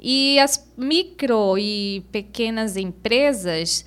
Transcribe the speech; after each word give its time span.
E 0.00 0.38
as 0.38 0.72
micro 0.76 1.56
e 1.58 2.04
pequenas 2.12 2.76
empresas 2.76 3.84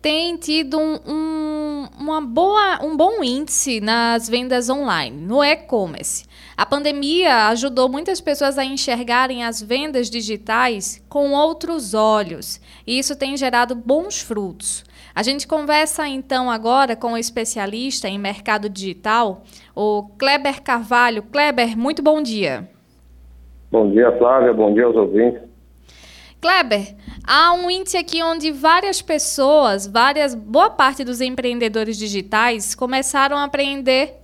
têm 0.00 0.36
tido 0.36 0.78
um, 0.78 0.98
um, 1.06 1.88
uma 1.98 2.20
boa, 2.22 2.82
um 2.82 2.96
bom 2.96 3.22
índice 3.22 3.80
nas 3.80 4.28
vendas 4.28 4.70
online, 4.70 5.20
no 5.20 5.44
e-commerce. 5.44 6.24
A 6.56 6.64
pandemia 6.64 7.48
ajudou 7.48 7.88
muitas 7.88 8.20
pessoas 8.20 8.58
a 8.58 8.64
enxergarem 8.64 9.44
as 9.44 9.60
vendas 9.60 10.08
digitais 10.08 11.04
com 11.08 11.32
outros 11.32 11.92
olhos, 11.92 12.60
e 12.86 12.98
isso 12.98 13.16
tem 13.16 13.36
gerado 13.36 13.74
bons 13.74 14.20
frutos. 14.20 14.84
A 15.14 15.22
gente 15.22 15.46
conversa 15.46 16.08
então 16.08 16.50
agora 16.50 16.96
com 16.96 17.08
o 17.08 17.12
um 17.12 17.16
especialista 17.16 18.08
em 18.08 18.18
mercado 18.18 18.68
digital, 18.68 19.42
o 19.74 20.04
Kleber 20.18 20.62
Carvalho. 20.62 21.22
Kleber, 21.24 21.76
muito 21.76 22.02
bom 22.02 22.22
dia. 22.22 22.68
Bom 23.70 23.90
dia, 23.90 24.16
Flávia. 24.18 24.52
Bom 24.52 24.72
dia 24.72 24.84
aos 24.84 24.96
ouvintes. 24.96 25.49
Kleber, 26.40 26.96
há 27.22 27.52
um 27.52 27.70
índice 27.70 27.98
aqui 27.98 28.22
onde 28.22 28.50
várias 28.50 29.02
pessoas, 29.02 29.86
várias, 29.86 30.34
boa 30.34 30.70
parte 30.70 31.04
dos 31.04 31.20
empreendedores 31.20 31.98
digitais 31.98 32.74
começaram 32.74 33.36
a 33.36 33.44
aprender 33.44 34.14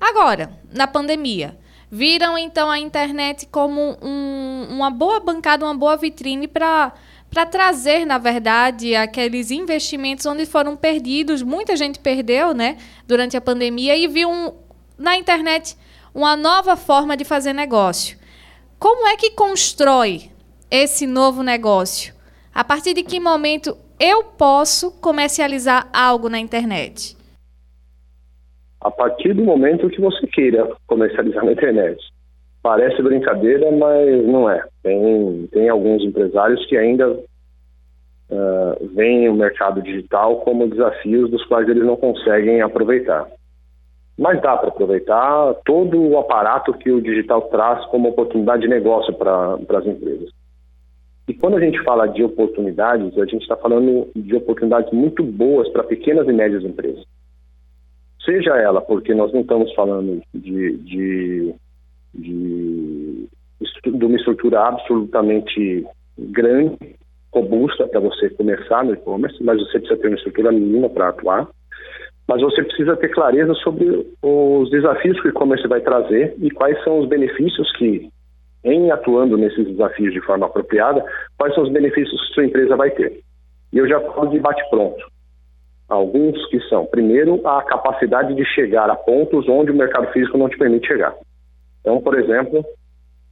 agora, 0.00 0.58
na 0.72 0.86
pandemia. 0.86 1.58
Viram 1.90 2.36
então 2.38 2.70
a 2.70 2.78
internet 2.78 3.46
como 3.46 3.96
um, 4.02 4.66
uma 4.70 4.90
boa 4.90 5.20
bancada, 5.20 5.66
uma 5.66 5.74
boa 5.74 5.96
vitrine 5.96 6.48
para 6.48 6.92
para 7.28 7.44
trazer, 7.44 8.06
na 8.06 8.18
verdade, 8.18 8.94
aqueles 8.94 9.50
investimentos 9.50 10.24
onde 10.24 10.46
foram 10.46 10.76
perdidos, 10.76 11.42
muita 11.42 11.76
gente 11.76 11.98
perdeu, 11.98 12.54
né, 12.54 12.78
durante 13.06 13.36
a 13.36 13.40
pandemia 13.40 13.96
e 13.96 14.06
viu 14.06 14.30
um, 14.30 14.52
na 14.96 15.16
internet 15.16 15.76
uma 16.14 16.36
nova 16.36 16.76
forma 16.76 17.16
de 17.16 17.24
fazer 17.24 17.52
negócio. 17.52 18.16
Como 18.78 19.06
é 19.08 19.16
que 19.16 19.32
constrói 19.32 20.30
esse 20.70 21.06
novo 21.06 21.42
negócio? 21.42 22.14
A 22.54 22.64
partir 22.64 22.94
de 22.94 23.02
que 23.02 23.20
momento 23.20 23.76
eu 24.00 24.24
posso 24.24 25.00
comercializar 25.00 25.88
algo 25.92 26.28
na 26.28 26.38
internet? 26.38 27.16
A 28.80 28.90
partir 28.90 29.34
do 29.34 29.42
momento 29.42 29.88
que 29.88 30.00
você 30.00 30.26
queira 30.26 30.70
comercializar 30.86 31.44
na 31.44 31.52
internet. 31.52 31.98
Parece 32.62 33.00
brincadeira, 33.02 33.70
mas 33.70 34.26
não 34.26 34.50
é. 34.50 34.64
Tem, 34.82 35.46
tem 35.52 35.68
alguns 35.68 36.02
empresários 36.02 36.64
que 36.66 36.76
ainda 36.76 37.10
uh, 37.10 38.88
veem 38.94 39.28
o 39.28 39.34
mercado 39.34 39.80
digital 39.82 40.40
como 40.40 40.68
desafios 40.68 41.30
dos 41.30 41.44
quais 41.46 41.68
eles 41.68 41.84
não 41.84 41.96
conseguem 41.96 42.60
aproveitar. 42.60 43.26
Mas 44.18 44.40
dá 44.40 44.56
para 44.56 44.68
aproveitar 44.68 45.54
todo 45.64 46.00
o 46.00 46.18
aparato 46.18 46.72
que 46.72 46.90
o 46.90 47.02
digital 47.02 47.42
traz 47.42 47.84
como 47.86 48.08
oportunidade 48.08 48.62
de 48.62 48.68
negócio 48.68 49.12
para 49.14 49.54
as 49.54 49.86
empresas. 49.86 50.30
E 51.28 51.34
quando 51.34 51.56
a 51.56 51.60
gente 51.60 51.82
fala 51.82 52.06
de 52.06 52.22
oportunidades, 52.22 53.18
a 53.18 53.24
gente 53.24 53.42
está 53.42 53.56
falando 53.56 54.08
de 54.14 54.34
oportunidades 54.36 54.92
muito 54.92 55.24
boas 55.24 55.68
para 55.70 55.82
pequenas 55.82 56.28
e 56.28 56.32
médias 56.32 56.62
empresas. 56.62 57.04
Seja 58.24 58.56
ela 58.56 58.80
porque 58.80 59.14
nós 59.14 59.32
não 59.32 59.40
estamos 59.40 59.72
falando 59.74 60.22
de, 60.32 60.76
de, 60.78 61.54
de, 62.14 63.28
de 63.84 64.04
uma 64.04 64.16
estrutura 64.16 64.60
absolutamente 64.60 65.84
grande, 66.18 66.96
robusta 67.32 67.86
para 67.88 68.00
você 68.00 68.30
começar 68.30 68.84
no 68.84 68.94
e-commerce, 68.94 69.42
mas 69.42 69.58
você 69.58 69.78
precisa 69.78 70.00
ter 70.00 70.08
uma 70.08 70.16
estrutura 70.16 70.52
mínima 70.52 70.88
para 70.88 71.08
atuar. 71.08 71.48
Mas 72.28 72.40
você 72.40 72.62
precisa 72.62 72.96
ter 72.96 73.08
clareza 73.08 73.54
sobre 73.54 74.06
os 74.22 74.70
desafios 74.70 75.20
que 75.20 75.28
o 75.28 75.30
e-commerce 75.30 75.66
vai 75.68 75.80
trazer 75.80 76.34
e 76.38 76.50
quais 76.50 76.82
são 76.82 76.98
os 77.00 77.08
benefícios 77.08 77.70
que 77.76 78.10
em 78.66 78.90
atuando 78.90 79.38
nesses 79.38 79.64
desafios 79.64 80.12
de 80.12 80.20
forma 80.20 80.46
apropriada, 80.46 81.04
quais 81.38 81.54
são 81.54 81.62
os 81.62 81.72
benefícios 81.72 82.20
que 82.28 82.34
sua 82.34 82.44
empresa 82.44 82.76
vai 82.76 82.90
ter. 82.90 83.20
E 83.72 83.78
eu 83.78 83.88
já 83.88 84.00
falo 84.00 84.28
de 84.28 84.40
bate-pronto. 84.40 85.06
Alguns 85.88 86.44
que 86.48 86.60
são, 86.68 86.84
primeiro, 86.84 87.46
a 87.46 87.62
capacidade 87.62 88.34
de 88.34 88.44
chegar 88.44 88.90
a 88.90 88.96
pontos 88.96 89.48
onde 89.48 89.70
o 89.70 89.76
mercado 89.76 90.12
físico 90.12 90.36
não 90.36 90.48
te 90.48 90.58
permite 90.58 90.88
chegar. 90.88 91.14
Então, 91.80 92.00
por 92.00 92.18
exemplo, 92.18 92.64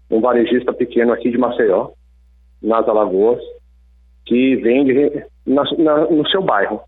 um 0.08 0.20
varejista 0.20 0.72
pequeno 0.72 1.12
aqui 1.12 1.30
de 1.30 1.36
Maceió, 1.36 1.88
nas 2.62 2.88
Alagoas, 2.88 3.42
que 4.24 4.54
vende 4.56 5.24
na, 5.44 5.64
na, 5.78 6.06
no 6.06 6.26
seu 6.28 6.42
bairro. 6.42 6.80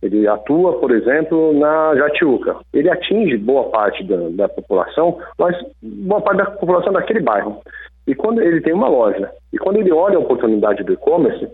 Ele 0.00 0.28
atua, 0.28 0.78
por 0.78 0.90
exemplo, 0.92 1.52
na 1.58 1.94
Jatiuca. 1.96 2.56
Ele 2.72 2.88
atinge 2.88 3.36
boa 3.36 3.64
parte 3.70 4.04
da, 4.04 4.16
da, 4.30 4.48
população, 4.48 5.18
mas 5.36 5.56
boa 5.82 6.20
parte 6.20 6.38
da 6.38 6.50
população 6.52 6.92
daquele 6.92 7.20
bairro. 7.20 7.60
E 8.06 8.14
quando 8.14 8.40
ele 8.40 8.60
tem 8.60 8.72
uma 8.72 8.88
loja, 8.88 9.30
e 9.52 9.58
quando 9.58 9.78
ele 9.78 9.92
olha 9.92 10.16
a 10.16 10.20
oportunidade 10.20 10.84
do 10.84 10.92
e-commerce 10.92 11.48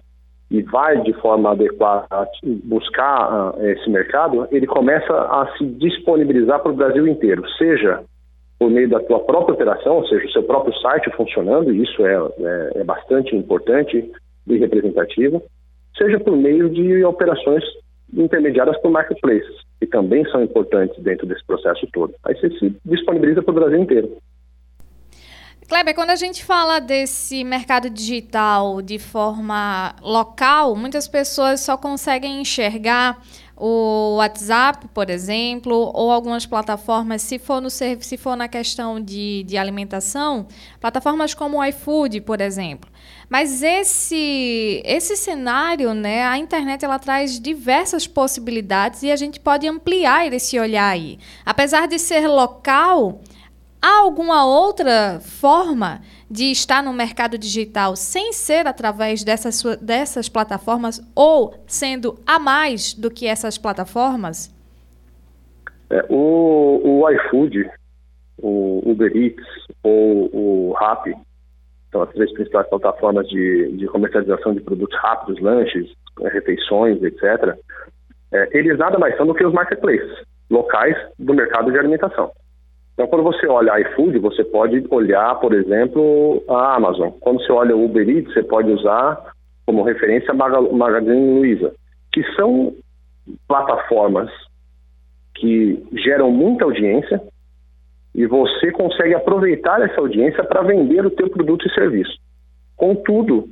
e 0.51 0.63
vai 0.63 1.01
de 1.01 1.13
forma 1.15 1.53
adequada 1.53 2.29
buscar 2.65 3.55
uh, 3.57 3.67
esse 3.67 3.89
mercado, 3.89 4.47
ele 4.53 4.67
começa 4.67 5.13
a 5.13 5.51
se 5.57 5.65
disponibilizar 5.65 6.61
para 6.61 6.71
o 6.71 6.77
Brasil 6.77 7.09
inteiro, 7.09 7.43
seja 7.59 8.03
por 8.59 8.71
meio 8.71 8.89
da 8.89 9.01
tua 9.01 9.21
própria 9.21 9.55
operação, 9.55 9.97
ou 9.97 10.07
seja, 10.07 10.27
o 10.27 10.31
seu 10.31 10.43
próprio 10.45 10.75
site 10.81 11.11
funcionando, 11.17 11.73
e 11.73 11.83
isso 11.83 12.07
é, 12.07 12.15
é, 12.15 12.71
é 12.77 12.85
bastante 12.85 13.35
importante 13.35 14.11
e 14.47 14.57
representativo, 14.59 15.43
seja 15.97 16.21
por 16.21 16.37
meio 16.37 16.69
de 16.69 17.05
operações 17.05 17.65
intermediadas 18.17 18.81
por 18.81 18.91
marketplaces, 18.91 19.57
que 19.81 19.87
também 19.87 20.25
são 20.31 20.43
importantes 20.43 21.03
dentro 21.03 21.27
desse 21.27 21.45
processo 21.45 21.87
todo. 21.93 22.15
Aí 22.25 22.35
você 22.35 22.51
se 22.59 22.77
disponibiliza 22.85 23.43
para 23.43 23.53
o 23.53 23.55
Brasil 23.55 23.79
inteiro. 23.79 24.17
Kleber, 25.67 25.95
quando 25.95 26.11
a 26.11 26.17
gente 26.17 26.45
fala 26.45 26.79
desse 26.79 27.43
mercado 27.43 27.89
digital 27.89 28.83
de 28.83 28.99
forma 28.99 29.97
local, 30.03 30.77
muitas 30.77 31.09
pessoas 31.09 31.61
só 31.61 31.77
conseguem 31.77 32.41
enxergar 32.41 33.19
o 33.57 34.17
WhatsApp, 34.17 34.89
por 34.93 35.09
exemplo, 35.09 35.93
ou 35.95 36.11
algumas 36.11 36.45
plataformas, 36.45 37.23
se 37.23 37.39
for, 37.39 37.61
no, 37.61 37.71
se 37.71 38.17
for 38.17 38.37
na 38.37 38.49
questão 38.49 39.01
de, 39.01 39.45
de 39.45 39.57
alimentação, 39.57 40.47
plataformas 40.81 41.35
como 41.35 41.59
o 41.59 41.65
iFood, 41.65 42.21
por 42.23 42.41
exemplo. 42.41 42.91
Mas 43.29 43.63
esse, 43.63 44.83
esse 44.85 45.17
cenário, 45.17 45.95
né, 45.95 46.27
a 46.27 46.37
internet 46.37 46.85
ela 46.85 46.99
traz 46.99 47.39
diversas 47.39 48.07
possibilidades 48.07 49.03
e 49.03 49.11
a 49.11 49.17
gente 49.17 49.39
pode 49.39 49.67
ampliar 49.67 50.33
esse 50.33 50.59
olhar 50.59 50.89
aí. 50.89 51.19
Apesar 51.45 51.87
de 51.87 51.99
ser 51.99 52.27
local, 52.27 53.21
há 53.85 54.01
alguma 54.01 54.47
outra 54.47 55.21
forma 55.21 56.01
de 56.31 56.51
estar 56.51 56.83
no 56.83 56.95
mercado 56.95 57.37
digital 57.37 57.95
sem 57.95 58.33
ser 58.33 58.67
através 58.67 59.23
dessas, 59.23 59.63
dessas 59.77 60.27
plataformas 60.27 61.03
ou 61.15 61.53
sendo 61.67 62.19
a 62.27 62.39
mais 62.39 62.95
do 62.95 63.11
que 63.11 63.27
essas 63.27 63.59
plataformas? 63.59 64.51
É, 65.91 66.03
o, 66.09 66.81
o 66.83 67.11
iFood, 67.11 67.71
o 68.39 68.83
Uber 68.87 69.15
Eats 69.15 69.45
ou 69.83 70.31
o 70.33 70.73
Rappi, 70.73 71.15
são 71.93 72.03
as 72.03 72.11
três 72.13 72.33
principais 72.33 72.67
plataformas 72.69 73.29
de, 73.29 73.71
de 73.77 73.87
comercialização 73.87 74.55
de 74.55 74.63
produtos 74.63 74.99
rápidos, 74.99 75.41
lanches, 75.43 75.93
refeições, 76.33 77.03
etc., 77.03 77.55
é, 78.33 78.49
eles 78.59 78.79
nada 78.79 78.99
mais 78.99 79.15
são 79.17 79.27
do 79.27 79.35
que 79.35 79.45
os 79.45 79.53
marketplaces 79.53 80.25
locais 80.51 80.97
do 81.19 81.35
mercado 81.35 81.71
de 81.71 81.79
alimentação. 81.79 82.33
Então, 82.95 83.09
quando 83.09 83.25
você 83.25 83.47
olha 83.49 83.79
iFood, 83.81 84.19
você 84.21 84.45
pode 84.45 84.85
olhar, 84.89 85.35
por 85.41 85.53
exemplo, 85.53 86.43
a 86.49 86.77
Amazon. 86.77 87.11
Quando 87.21 87.41
você 87.43 87.53
olha 87.53 87.77
o 87.77 87.85
Uber 87.85 88.09
Eats, 88.09 88.33
você 88.33 88.43
pode 88.43 88.71
usar 88.71 89.33
como 89.67 89.83
referência 89.83 90.31
a 90.31 90.35
Magazine 90.35 91.39
Luiza, 91.39 91.75
que 92.13 92.23
são 92.35 92.73
plataformas 93.49 94.31
que 95.35 95.85
geram 95.93 96.31
muita 96.31 96.65
audiência 96.65 97.21
e 98.15 98.27
você 98.27 98.71
consegue 98.71 99.15
aproveitar 99.15 99.81
essa 99.83 100.01
audiência 100.01 100.45
para 100.45 100.63
vender 100.63 101.05
o 101.05 101.11
teu 101.11 101.29
produto 101.29 101.67
e 101.67 101.75
serviço. 101.75 102.17
Contudo, 102.77 103.49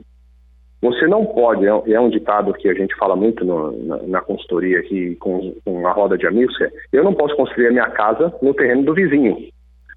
você 0.83 1.07
não 1.07 1.25
pode, 1.25 1.65
é 1.65 2.01
um 2.01 2.11
ditado 2.11 2.53
que 2.55 2.69
a 2.69 2.75
gente 2.75 2.93
fala 2.97 3.15
muito 3.15 3.45
no, 3.45 3.71
na, 3.87 4.03
na, 4.03 4.21
consultoria 4.21 4.81
aqui 4.81 5.15
com, 5.15 5.55
com, 5.65 5.87
a 5.87 5.93
roda 5.93 6.19
de 6.19 6.27
amigos, 6.27 6.61
é, 6.61 6.73
eu 6.93 7.05
não 7.05 7.15
posso 7.15 7.37
construir 7.37 7.69
a 7.69 7.71
minha 7.71 7.89
casa 7.91 8.35
no 8.43 8.53
terreno 8.53 8.83
do 8.83 8.93
vizinho. 8.93 9.39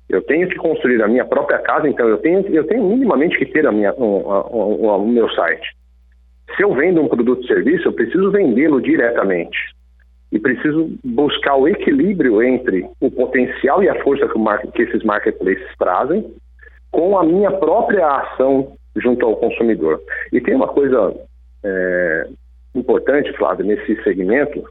Eu 0.07 0.21
tenho 0.21 0.47
que 0.47 0.55
construir 0.57 1.01
a 1.01 1.07
minha 1.07 1.25
própria 1.25 1.57
casa, 1.57 1.89
então 1.89 2.07
eu 2.07 2.19
tenho, 2.19 2.45
eu 2.53 2.63
tenho 2.67 2.83
minimamente 2.83 3.35
que 3.39 3.47
ter 3.47 3.65
a 3.65 3.71
minha, 3.71 3.91
o 3.95 5.07
meu 5.07 5.27
site. 5.31 5.75
Se 6.55 6.61
eu 6.61 6.71
vendo 6.75 7.01
um 7.01 7.07
produto 7.07 7.39
ou 7.39 7.47
serviço, 7.47 7.87
eu 7.87 7.93
preciso 7.93 8.29
vendê-lo 8.29 8.79
diretamente. 8.79 9.57
E 10.31 10.37
preciso 10.37 10.91
buscar 11.03 11.55
o 11.55 11.67
equilíbrio 11.67 12.43
entre 12.43 12.87
o 13.01 13.09
potencial 13.09 13.81
e 13.81 13.89
a 13.89 14.03
força 14.03 14.27
que, 14.27 14.37
o, 14.37 14.71
que 14.71 14.83
esses 14.83 15.03
marketplaces 15.03 15.65
trazem 15.79 16.31
com 16.91 17.17
a 17.17 17.23
minha 17.23 17.49
própria 17.49 18.07
ação 18.07 18.73
junto 18.95 19.25
ao 19.25 19.35
consumidor. 19.35 20.01
E 20.31 20.39
tem 20.39 20.55
uma 20.55 20.67
coisa 20.67 21.13
é, 21.63 22.27
importante, 22.73 23.33
Flávio, 23.33 23.65
nesse 23.65 24.01
segmento, 24.03 24.63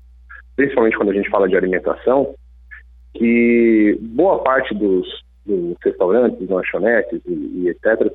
principalmente 0.56 0.97
quando 0.97 1.11
a 1.11 1.15
gente 1.15 1.31
fala 1.31 1.49
de 1.49 1.56
alimentação, 1.56 2.35
que 3.15 3.99
boa 4.00 4.43
parte 4.43 4.75
dos, 4.75 5.06
dos 5.44 5.76
restaurantes, 5.82 6.49
lanchonetes 6.49 7.21
e, 7.26 7.62
e 7.65 7.69
etc., 7.69 8.12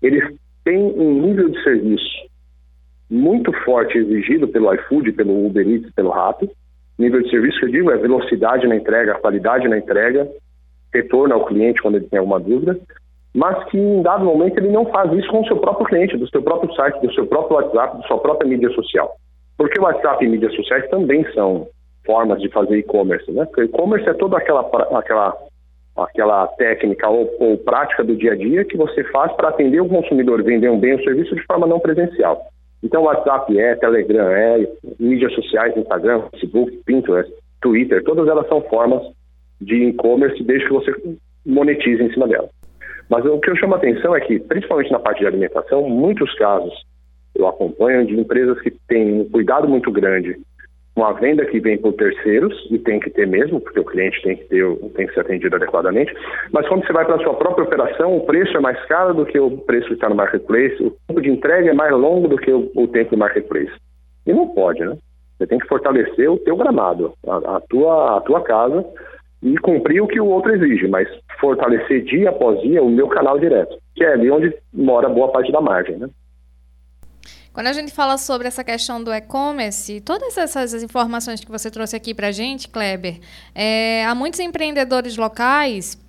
eles 0.00 0.24
tem 0.64 0.78
um 0.78 1.20
nível 1.22 1.48
de 1.48 1.62
serviço 1.62 2.28
muito 3.10 3.52
forte 3.64 3.98
exigido 3.98 4.48
pelo 4.48 4.72
iFood, 4.74 5.12
pelo 5.12 5.46
Uber 5.46 5.68
Eats, 5.68 5.92
pelo 5.92 6.10
Rappi. 6.10 6.50
Nível 6.98 7.22
de 7.22 7.30
serviço 7.30 7.58
que 7.58 7.66
eu 7.66 7.70
digo 7.70 7.90
é 7.90 7.96
velocidade 7.96 8.66
na 8.66 8.76
entrega, 8.76 9.18
qualidade 9.18 9.68
na 9.68 9.76
entrega, 9.76 10.28
retorno 10.92 11.34
ao 11.34 11.44
cliente 11.46 11.82
quando 11.82 11.96
ele 11.96 12.06
tem 12.06 12.18
alguma 12.18 12.38
dúvida, 12.38 12.78
mas 13.34 13.64
que 13.64 13.78
em 13.78 14.02
dado 14.02 14.24
momento 14.24 14.58
ele 14.58 14.68
não 14.68 14.84
faz 14.86 15.12
isso 15.12 15.28
com 15.30 15.40
o 15.40 15.46
seu 15.46 15.56
próprio 15.56 15.86
cliente, 15.86 16.16
do 16.16 16.28
seu 16.28 16.42
próprio 16.42 16.72
site, 16.74 17.00
do 17.00 17.12
seu 17.14 17.26
próprio 17.26 17.56
WhatsApp, 17.56 17.96
da 17.96 18.06
sua 18.06 18.18
própria 18.18 18.48
mídia 18.48 18.70
social. 18.70 19.16
Porque 19.56 19.78
o 19.78 19.84
WhatsApp 19.84 20.24
e 20.24 20.28
mídias 20.28 20.54
sociais 20.54 20.88
também 20.90 21.24
são 21.32 21.66
formas 22.04 22.40
de 22.40 22.48
fazer 22.50 22.78
e-commerce, 22.78 23.30
né? 23.32 23.44
Porque 23.46 23.62
e-commerce 23.62 24.08
é 24.08 24.14
toda 24.14 24.36
aquela, 24.36 24.68
aquela, 24.98 25.36
aquela 25.96 26.46
técnica 26.48 27.08
ou, 27.08 27.34
ou 27.38 27.56
prática 27.58 28.04
do 28.04 28.16
dia 28.16 28.32
a 28.32 28.36
dia 28.36 28.64
que 28.64 28.76
você 28.76 29.04
faz 29.04 29.32
para 29.32 29.48
atender 29.48 29.80
o 29.80 29.88
consumidor, 29.88 30.42
vender 30.42 30.70
um 30.70 30.78
bem 30.78 30.94
ou 30.94 31.02
serviço 31.02 31.34
de 31.34 31.44
forma 31.44 31.66
não 31.66 31.80
presencial. 31.80 32.46
Então, 32.82 33.04
WhatsApp 33.04 33.56
é, 33.58 33.76
Telegram 33.76 34.28
é, 34.30 34.68
mídias 34.98 35.32
sociais, 35.34 35.76
Instagram, 35.76 36.22
Facebook, 36.32 36.82
Pinterest, 36.84 37.32
Twitter, 37.60 38.02
todas 38.02 38.26
elas 38.26 38.46
são 38.48 38.60
formas 38.62 39.02
de 39.60 39.90
e-commerce 39.90 40.42
desde 40.42 40.66
que 40.66 40.72
você 40.72 40.92
monetize 41.46 42.02
em 42.02 42.12
cima 42.12 42.26
delas. 42.26 42.50
Mas 43.12 43.26
o 43.26 43.38
que 43.38 43.50
eu 43.50 43.56
chamo 43.56 43.74
a 43.74 43.76
atenção 43.76 44.16
é 44.16 44.20
que, 44.20 44.38
principalmente 44.38 44.90
na 44.90 44.98
parte 44.98 45.18
de 45.18 45.26
alimentação, 45.26 45.86
muitos 45.86 46.34
casos 46.36 46.72
eu 47.34 47.46
acompanho 47.46 48.06
de 48.06 48.18
empresas 48.18 48.58
que 48.62 48.70
têm 48.88 49.20
um 49.20 49.28
cuidado 49.28 49.68
muito 49.68 49.92
grande 49.92 50.40
uma 50.96 51.12
venda 51.12 51.44
que 51.46 51.58
vem 51.58 51.78
por 51.78 51.94
terceiros, 51.94 52.54
e 52.70 52.78
tem 52.78 53.00
que 53.00 53.08
ter 53.08 53.26
mesmo, 53.26 53.60
porque 53.60 53.80
o 53.80 53.84
cliente 53.84 54.20
tem 54.22 54.36
que, 54.36 54.44
ter, 54.44 54.76
tem 54.94 55.06
que 55.06 55.14
ser 55.14 55.20
atendido 55.20 55.56
adequadamente, 55.56 56.14
mas 56.52 56.68
quando 56.68 56.86
você 56.86 56.92
vai 56.92 57.06
para 57.06 57.14
a 57.16 57.22
sua 57.22 57.34
própria 57.34 57.64
operação, 57.64 58.14
o 58.14 58.26
preço 58.26 58.54
é 58.56 58.60
mais 58.60 58.78
caro 58.84 59.14
do 59.14 59.24
que 59.24 59.38
o 59.38 59.56
preço 59.56 59.88
que 59.88 59.94
está 59.94 60.10
no 60.10 60.14
marketplace, 60.14 60.82
o 60.82 60.94
tempo 61.08 61.22
de 61.22 61.30
entrega 61.30 61.70
é 61.70 61.72
mais 61.72 61.92
longo 61.92 62.28
do 62.28 62.36
que 62.36 62.52
o, 62.52 62.70
o 62.76 62.86
tempo 62.88 63.12
do 63.12 63.18
marketplace. 63.18 63.72
E 64.26 64.34
não 64.34 64.48
pode, 64.48 64.84
né? 64.84 64.96
Você 65.38 65.46
tem 65.46 65.58
que 65.58 65.66
fortalecer 65.66 66.30
o 66.30 66.36
teu 66.36 66.56
gramado, 66.56 67.14
a, 67.26 67.56
a, 67.56 67.60
tua, 67.70 68.18
a 68.18 68.20
tua 68.20 68.42
casa, 68.42 68.84
e 69.42 69.58
cumprir 69.58 70.00
o 70.00 70.06
que 70.06 70.20
o 70.20 70.26
outro 70.26 70.54
exige, 70.54 70.86
mas 70.86 71.08
fortalecer 71.40 72.04
dia 72.04 72.30
após 72.30 72.60
dia 72.60 72.82
o 72.82 72.90
meu 72.90 73.08
canal 73.08 73.38
direto, 73.38 73.76
que 73.94 74.04
é 74.04 74.12
ali 74.12 74.30
onde 74.30 74.54
mora 74.72 75.08
boa 75.08 75.32
parte 75.32 75.50
da 75.50 75.60
margem, 75.60 75.96
né? 75.96 76.08
Quando 77.52 77.66
a 77.66 77.72
gente 77.72 77.92
fala 77.92 78.16
sobre 78.16 78.48
essa 78.48 78.64
questão 78.64 79.02
do 79.02 79.12
e-commerce, 79.12 80.00
todas 80.00 80.38
essas 80.38 80.82
informações 80.82 81.44
que 81.44 81.50
você 81.50 81.70
trouxe 81.70 81.94
aqui 81.94 82.14
para 82.14 82.28
a 82.28 82.32
gente, 82.32 82.66
Kleber, 82.68 83.20
é, 83.54 84.06
há 84.06 84.14
muitos 84.14 84.40
empreendedores 84.40 85.18
locais 85.18 86.00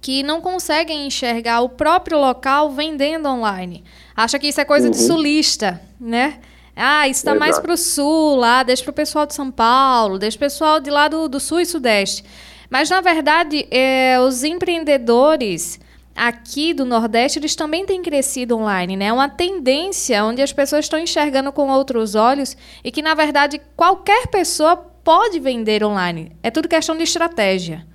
que 0.00 0.22
não 0.22 0.40
conseguem 0.40 1.06
enxergar 1.06 1.62
o 1.62 1.68
próprio 1.68 2.16
local 2.18 2.70
vendendo 2.70 3.28
online. 3.28 3.82
Acha 4.14 4.38
que 4.38 4.46
isso 4.46 4.60
é 4.60 4.64
coisa 4.64 4.86
uhum. 4.86 4.92
de 4.92 4.98
sulista, 4.98 5.80
né? 6.00 6.38
Ah, 6.76 7.08
isso 7.08 7.20
está 7.20 7.34
mais 7.34 7.58
para 7.58 7.72
o 7.72 7.76
sul, 7.76 8.36
lá, 8.36 8.62
deixa 8.62 8.84
para 8.84 8.92
o 8.92 8.94
pessoal 8.94 9.26
de 9.26 9.34
São 9.34 9.50
Paulo, 9.50 10.16
deixa 10.16 10.36
o 10.36 10.40
pessoal 10.40 10.78
de 10.78 10.90
lá 10.90 11.08
do, 11.08 11.28
do 11.28 11.40
sul 11.40 11.58
e 11.58 11.66
sudeste. 11.66 12.22
Mas, 12.70 12.90
na 12.90 13.00
verdade, 13.00 13.66
é, 13.70 14.20
os 14.20 14.44
empreendedores 14.44 15.80
aqui 16.14 16.74
do 16.74 16.84
Nordeste, 16.84 17.38
eles 17.38 17.54
também 17.54 17.86
têm 17.86 18.02
crescido 18.02 18.56
online, 18.56 18.96
né? 18.96 19.06
É 19.06 19.12
uma 19.12 19.28
tendência 19.28 20.24
onde 20.24 20.42
as 20.42 20.52
pessoas 20.52 20.84
estão 20.84 20.98
enxergando 20.98 21.52
com 21.52 21.68
outros 21.68 22.14
olhos 22.14 22.56
e 22.84 22.90
que, 22.90 23.00
na 23.00 23.14
verdade, 23.14 23.60
qualquer 23.76 24.26
pessoa 24.26 24.76
pode 24.76 25.38
vender 25.38 25.84
online. 25.84 26.32
É 26.42 26.50
tudo 26.50 26.68
questão 26.68 26.96
de 26.96 27.04
estratégia. 27.04 27.86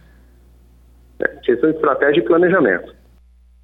É, 1.20 1.28
questão 1.44 1.70
de 1.70 1.76
estratégia 1.76 2.22
e 2.22 2.26
planejamento. 2.26 2.96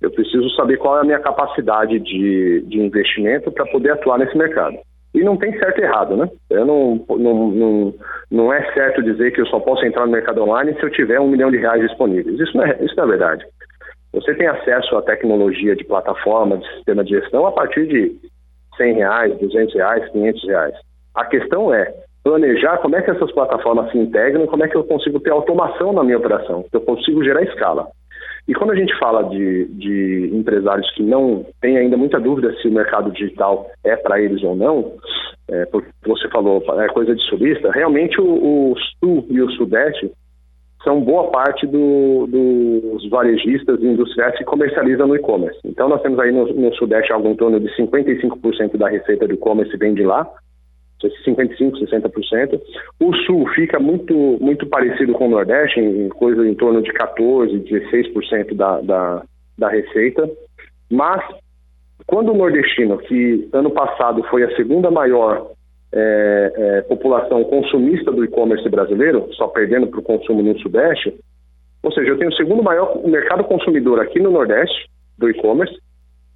Eu 0.02 0.12
preciso 0.12 0.50
saber 0.56 0.78
qual 0.78 0.98
é 0.98 1.02
a 1.02 1.04
minha 1.06 1.20
capacidade 1.20 2.00
de, 2.00 2.64
de 2.68 2.80
investimento 2.80 3.52
para 3.52 3.66
poder 3.66 3.92
atuar 3.92 4.20
nesse 4.20 4.38
mercado. 4.38 4.78
E 5.14 5.24
não 5.24 5.38
tem 5.38 5.58
certo 5.58 5.80
e 5.80 5.84
errado, 5.84 6.16
né? 6.16 6.30
Eu 6.50 6.66
não, 6.66 7.06
não, 7.10 7.48
não, 7.50 7.94
não 8.30 8.54
é 8.54 8.64
certo 8.74 9.02
dizer 9.02 9.32
que 9.32 9.42
eu 9.42 9.48
só 9.48 9.60
posso 9.60 9.84
entrar 9.86 10.06
no 10.06 10.12
mercado 10.12 10.44
online 10.44 10.74
se 10.76 10.84
eu 10.84 10.90
tiver 10.92 11.20
um 11.20 11.30
milhão 11.30 11.50
de 11.50 11.58
reais 11.58 11.82
disponíveis. 11.82 12.40
Isso 12.40 12.56
não 12.56 12.64
é, 12.64 12.78
isso 12.82 12.96
não 12.96 13.06
é 13.06 13.08
verdade. 13.08 13.46
Você 14.14 14.34
tem 14.36 14.48
acesso 14.48 14.96
à 14.98 15.02
tecnologia 15.02 15.76
de 15.76 15.84
plataforma, 15.84 16.58
de 16.58 16.68
sistema 16.76 17.04
de 17.04 17.12
gestão 17.12 17.46
a 17.46 17.52
partir 17.52 17.88
de 17.88 18.16
100 18.78 18.94
reais, 18.94 19.38
200 19.40 19.76
reais, 19.76 20.12
500 20.12 20.48
reais. 20.48 20.76
A 21.16 21.26
questão 21.26 21.74
é 21.74 21.94
planejar 22.24 22.78
como 22.78 22.96
é 22.96 23.02
que 23.02 23.12
essas 23.12 23.32
plataformas 23.32 23.92
se 23.92 23.98
integram, 23.98 24.48
como 24.48 24.64
é 24.64 24.68
que 24.68 24.76
eu 24.76 24.84
consigo 24.84 25.20
ter 25.20 25.32
automação 25.32 25.94
na 25.94 26.04
minha 26.04 26.18
operação, 26.18 26.64
que 26.64 26.76
eu 26.76 26.82
consigo 26.82 27.24
gerar 27.24 27.44
escala. 27.44 27.88
E 28.48 28.54
quando 28.54 28.72
a 28.72 28.76
gente 28.76 28.98
fala 28.98 29.24
de, 29.30 29.66
de 29.66 30.32
empresários 30.34 30.90
que 30.94 31.04
não 31.04 31.46
têm 31.62 31.78
ainda 31.78 31.98
muita 31.98 32.20
dúvida 32.20 32.54
se 32.62 32.68
o 32.68 32.72
mercado 32.72 33.12
digital 33.12 33.70
é 33.84 33.96
para 33.96 34.22
eles 34.22 34.44
ou 34.44 34.56
não, 34.56 34.94
é, 35.48 35.66
porque 35.66 35.90
você 36.06 36.28
falou, 36.30 36.64
é 36.82 36.88
coisa 36.90 37.16
de 37.16 37.22
sulista, 37.24 37.72
realmente 37.72 38.20
o, 38.20 38.72
o 38.72 38.76
sul 39.00 39.26
e 39.30 39.42
o 39.42 39.52
sudeste 39.52 40.12
são 40.84 41.02
boa 41.02 41.30
parte 41.30 41.68
do, 41.68 42.26
dos 42.28 43.10
varejistas 43.10 43.82
e 43.82 43.86
industriais 43.86 44.38
que 44.38 44.46
comercializam 44.46 45.08
no 45.08 45.16
e-commerce. 45.16 45.60
Então, 45.66 45.90
nós 45.90 46.02
temos 46.02 46.18
aí 46.20 46.32
no, 46.32 46.46
no 46.54 46.74
Sudeste 46.76 47.12
algo 47.12 47.28
em 47.28 47.36
torno 47.36 47.60
de 47.60 47.68
55% 47.76 48.78
da 48.78 48.88
receita 48.88 49.28
do 49.28 49.34
e-commerce 49.34 49.76
vem 49.78 49.94
de 49.94 50.04
lá, 50.04 50.26
55%, 51.08 51.80
60%. 51.80 52.62
O 53.00 53.16
Sul 53.26 53.48
fica 53.56 53.80
muito, 53.80 54.14
muito 54.42 54.66
parecido 54.68 55.14
com 55.14 55.28
o 55.28 55.32
Nordeste, 55.32 55.80
em 55.80 56.10
coisa 56.10 56.48
em 56.48 56.56
torno 56.56 56.82
de 56.82 56.92
14%, 56.92 57.64
16% 57.64 58.56
da, 58.56 58.82
da, 58.82 59.24
da 59.58 59.70
receita. 59.70 60.30
Mas, 60.90 61.24
quando 62.06 62.32
o 62.32 62.38
nordestino, 62.38 62.98
que 62.98 63.48
ano 63.54 63.72
passado 63.72 64.24
foi 64.24 64.44
a 64.44 64.56
segunda 64.56 64.90
maior 64.90 65.52
é, 65.92 66.54
é, 66.56 66.82
população 66.82 67.44
consumista 67.46 68.12
do 68.12 68.24
e-commerce 68.24 68.68
brasileiro, 68.70 69.28
só 69.34 69.48
perdendo 69.48 69.88
para 69.88 70.00
o 70.00 70.04
consumo 70.04 70.42
no 70.42 70.60
Sudeste. 70.60 71.14
Ou 71.82 71.92
seja, 71.92 72.10
eu 72.10 72.18
tenho 72.18 72.30
o 72.30 72.36
segundo 72.36 72.62
maior 72.62 73.02
mercado 73.08 73.44
consumidor 73.44 74.00
aqui 74.00 74.20
no 74.20 74.32
Nordeste 74.32 74.90
do 75.18 75.30
e-commerce, 75.30 75.76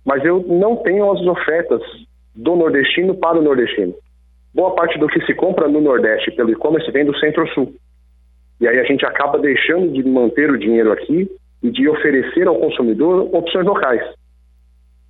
mas 0.05 0.23
eu 0.23 0.43
não 0.47 0.77
tenho 0.77 1.11
as 1.11 1.21
ofertas 1.21 1.81
do 2.35 2.55
nordestino 2.55 3.15
para 3.15 3.39
o 3.39 3.41
nordestino. 3.41 3.93
Boa 4.53 4.75
parte 4.75 4.99
do 4.99 5.07
que 5.07 5.25
se 5.25 5.33
compra 5.33 5.67
no 5.67 5.81
Nordeste 5.81 6.31
pelo 6.31 6.51
e-commerce 6.51 6.91
vem 6.91 7.05
do 7.05 7.17
Centro-Sul. 7.17 7.73
E 8.61 8.67
aí 8.67 8.79
a 8.79 8.83
gente 8.83 9.05
acaba 9.05 9.39
deixando 9.39 9.91
de 9.91 10.03
manter 10.03 10.51
o 10.51 10.57
dinheiro 10.57 10.91
aqui 10.91 11.29
e 11.61 11.71
de 11.71 11.89
oferecer 11.89 12.47
ao 12.47 12.59
consumidor 12.59 13.33
opções 13.33 13.65
locais. 13.65 14.01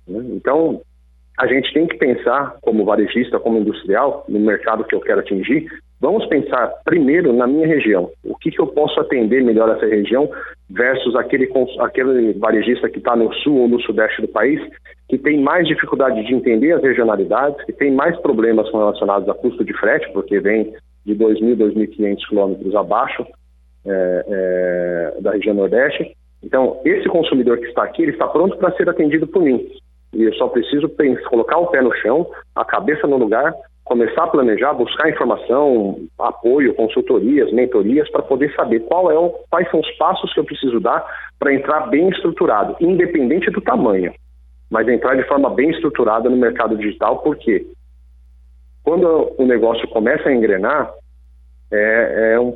Né? 0.08 0.24
Então, 0.32 0.80
a 1.38 1.46
gente 1.46 1.72
tem 1.74 1.86
que 1.86 1.96
pensar, 1.96 2.56
como 2.62 2.84
varejista, 2.84 3.38
como 3.38 3.58
industrial, 3.58 4.24
no 4.28 4.40
mercado 4.40 4.84
que 4.84 4.94
eu 4.94 5.00
quero 5.00 5.20
atingir, 5.20 5.68
vamos 6.04 6.26
pensar 6.26 6.68
primeiro 6.84 7.32
na 7.32 7.46
minha 7.46 7.66
região. 7.66 8.10
O 8.24 8.36
que, 8.36 8.50
que 8.50 8.60
eu 8.60 8.66
posso 8.66 9.00
atender 9.00 9.42
melhor 9.42 9.68
essa 9.70 9.86
região 9.86 10.28
versus 10.68 11.14
aquele, 11.16 11.50
aquele 11.80 12.32
varejista 12.34 12.88
que 12.88 12.98
está 12.98 13.16
no 13.16 13.32
sul 13.34 13.62
ou 13.62 13.68
no 13.68 13.80
sudeste 13.80 14.20
do 14.22 14.28
país, 14.28 14.60
que 15.08 15.18
tem 15.18 15.40
mais 15.40 15.66
dificuldade 15.66 16.24
de 16.24 16.34
entender 16.34 16.72
as 16.72 16.82
regionalidades, 16.82 17.64
que 17.64 17.72
tem 17.72 17.90
mais 17.90 18.16
problemas 18.20 18.70
relacionados 18.70 19.28
a 19.28 19.34
custo 19.34 19.64
de 19.64 19.72
frete, 19.74 20.10
porque 20.12 20.40
vem 20.40 20.74
de 21.04 21.14
2.000, 21.14 21.56
2.500 21.56 22.28
quilômetros 22.28 22.74
abaixo 22.74 23.26
é, 23.86 24.24
é, 25.16 25.20
da 25.20 25.32
região 25.32 25.54
nordeste. 25.54 26.16
Então, 26.42 26.80
esse 26.84 27.08
consumidor 27.08 27.58
que 27.58 27.66
está 27.66 27.84
aqui, 27.84 28.02
ele 28.02 28.12
está 28.12 28.26
pronto 28.26 28.56
para 28.56 28.72
ser 28.76 28.88
atendido 28.88 29.26
por 29.26 29.42
mim. 29.42 29.66
E 30.14 30.22
eu 30.22 30.34
só 30.34 30.48
preciso 30.48 30.88
pensar, 30.88 31.28
colocar 31.28 31.58
o 31.58 31.66
pé 31.68 31.82
no 31.82 31.94
chão, 31.96 32.26
a 32.54 32.64
cabeça 32.64 33.06
no 33.06 33.16
lugar, 33.16 33.54
começar 33.84 34.24
a 34.24 34.28
planejar, 34.28 34.72
buscar 34.72 35.10
informação, 35.10 36.00
apoio, 36.18 36.74
consultorias, 36.74 37.52
mentorias, 37.52 38.10
para 38.10 38.22
poder 38.22 38.52
saber 38.54 38.80
qual 38.80 39.10
é 39.10 39.18
o, 39.18 39.30
quais 39.50 39.70
são 39.70 39.80
os 39.80 39.90
passos 39.92 40.32
que 40.32 40.40
eu 40.40 40.44
preciso 40.44 40.80
dar 40.80 41.04
para 41.38 41.52
entrar 41.52 41.88
bem 41.88 42.08
estruturado, 42.08 42.76
independente 42.80 43.50
do 43.50 43.60
tamanho, 43.60 44.12
mas 44.70 44.88
entrar 44.88 45.14
de 45.16 45.28
forma 45.28 45.50
bem 45.50 45.70
estruturada 45.70 46.30
no 46.30 46.36
mercado 46.36 46.76
digital, 46.76 47.18
porque 47.18 47.66
quando 48.82 49.34
o 49.38 49.44
negócio 49.44 49.86
começa 49.88 50.28
a 50.28 50.34
engrenar, 50.34 50.92
é, 51.70 52.34
é 52.34 52.40
um 52.40 52.54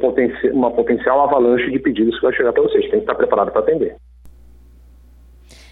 uma 0.52 0.70
potencial 0.70 1.22
avalanche 1.22 1.70
de 1.70 1.78
pedidos 1.78 2.16
que 2.16 2.22
vai 2.22 2.34
chegar 2.34 2.52
para 2.52 2.62
vocês. 2.62 2.82
Tem 2.82 2.92
que 2.92 2.98
estar 2.98 3.14
preparado 3.14 3.50
para 3.50 3.62
atender. 3.62 3.96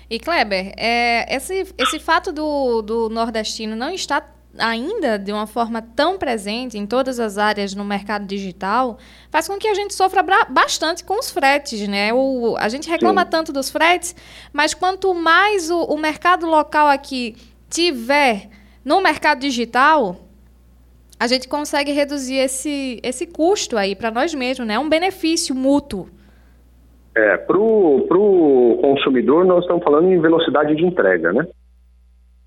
E 0.08 0.18
Kleber, 0.18 0.72
é, 0.78 1.34
esse, 1.34 1.74
esse 1.76 1.98
fato 1.98 2.32
do, 2.32 2.80
do 2.80 3.08
nordestino 3.08 3.74
não 3.76 3.90
estar 3.90 4.35
ainda 4.58 5.18
de 5.18 5.32
uma 5.32 5.46
forma 5.46 5.82
tão 5.82 6.18
presente 6.18 6.78
em 6.78 6.86
todas 6.86 7.18
as 7.20 7.38
áreas 7.38 7.74
no 7.74 7.84
mercado 7.84 8.26
digital, 8.26 8.98
faz 9.30 9.48
com 9.48 9.58
que 9.58 9.68
a 9.68 9.74
gente 9.74 9.94
sofra 9.94 10.24
bastante 10.48 11.04
com 11.04 11.18
os 11.18 11.30
fretes, 11.30 11.86
né? 11.88 12.12
O, 12.12 12.56
a 12.58 12.68
gente 12.68 12.88
reclama 12.88 13.22
Sim. 13.22 13.30
tanto 13.30 13.52
dos 13.52 13.70
fretes, 13.70 14.14
mas 14.52 14.74
quanto 14.74 15.14
mais 15.14 15.70
o, 15.70 15.84
o 15.84 15.98
mercado 15.98 16.46
local 16.46 16.88
aqui 16.88 17.36
tiver 17.68 18.48
no 18.84 19.00
mercado 19.00 19.40
digital, 19.40 20.16
a 21.18 21.26
gente 21.26 21.48
consegue 21.48 21.92
reduzir 21.92 22.36
esse, 22.36 23.00
esse 23.02 23.26
custo 23.26 23.76
aí 23.76 23.96
para 23.96 24.10
nós 24.10 24.34
mesmos, 24.34 24.66
né? 24.66 24.74
É 24.74 24.78
um 24.78 24.88
benefício 24.88 25.54
mútuo. 25.54 26.08
É, 27.14 27.36
para 27.38 27.58
o 27.58 28.78
consumidor, 28.82 29.46
nós 29.46 29.62
estamos 29.62 29.82
falando 29.82 30.10
em 30.10 30.20
velocidade 30.20 30.76
de 30.76 30.84
entrega, 30.84 31.32
né? 31.32 31.46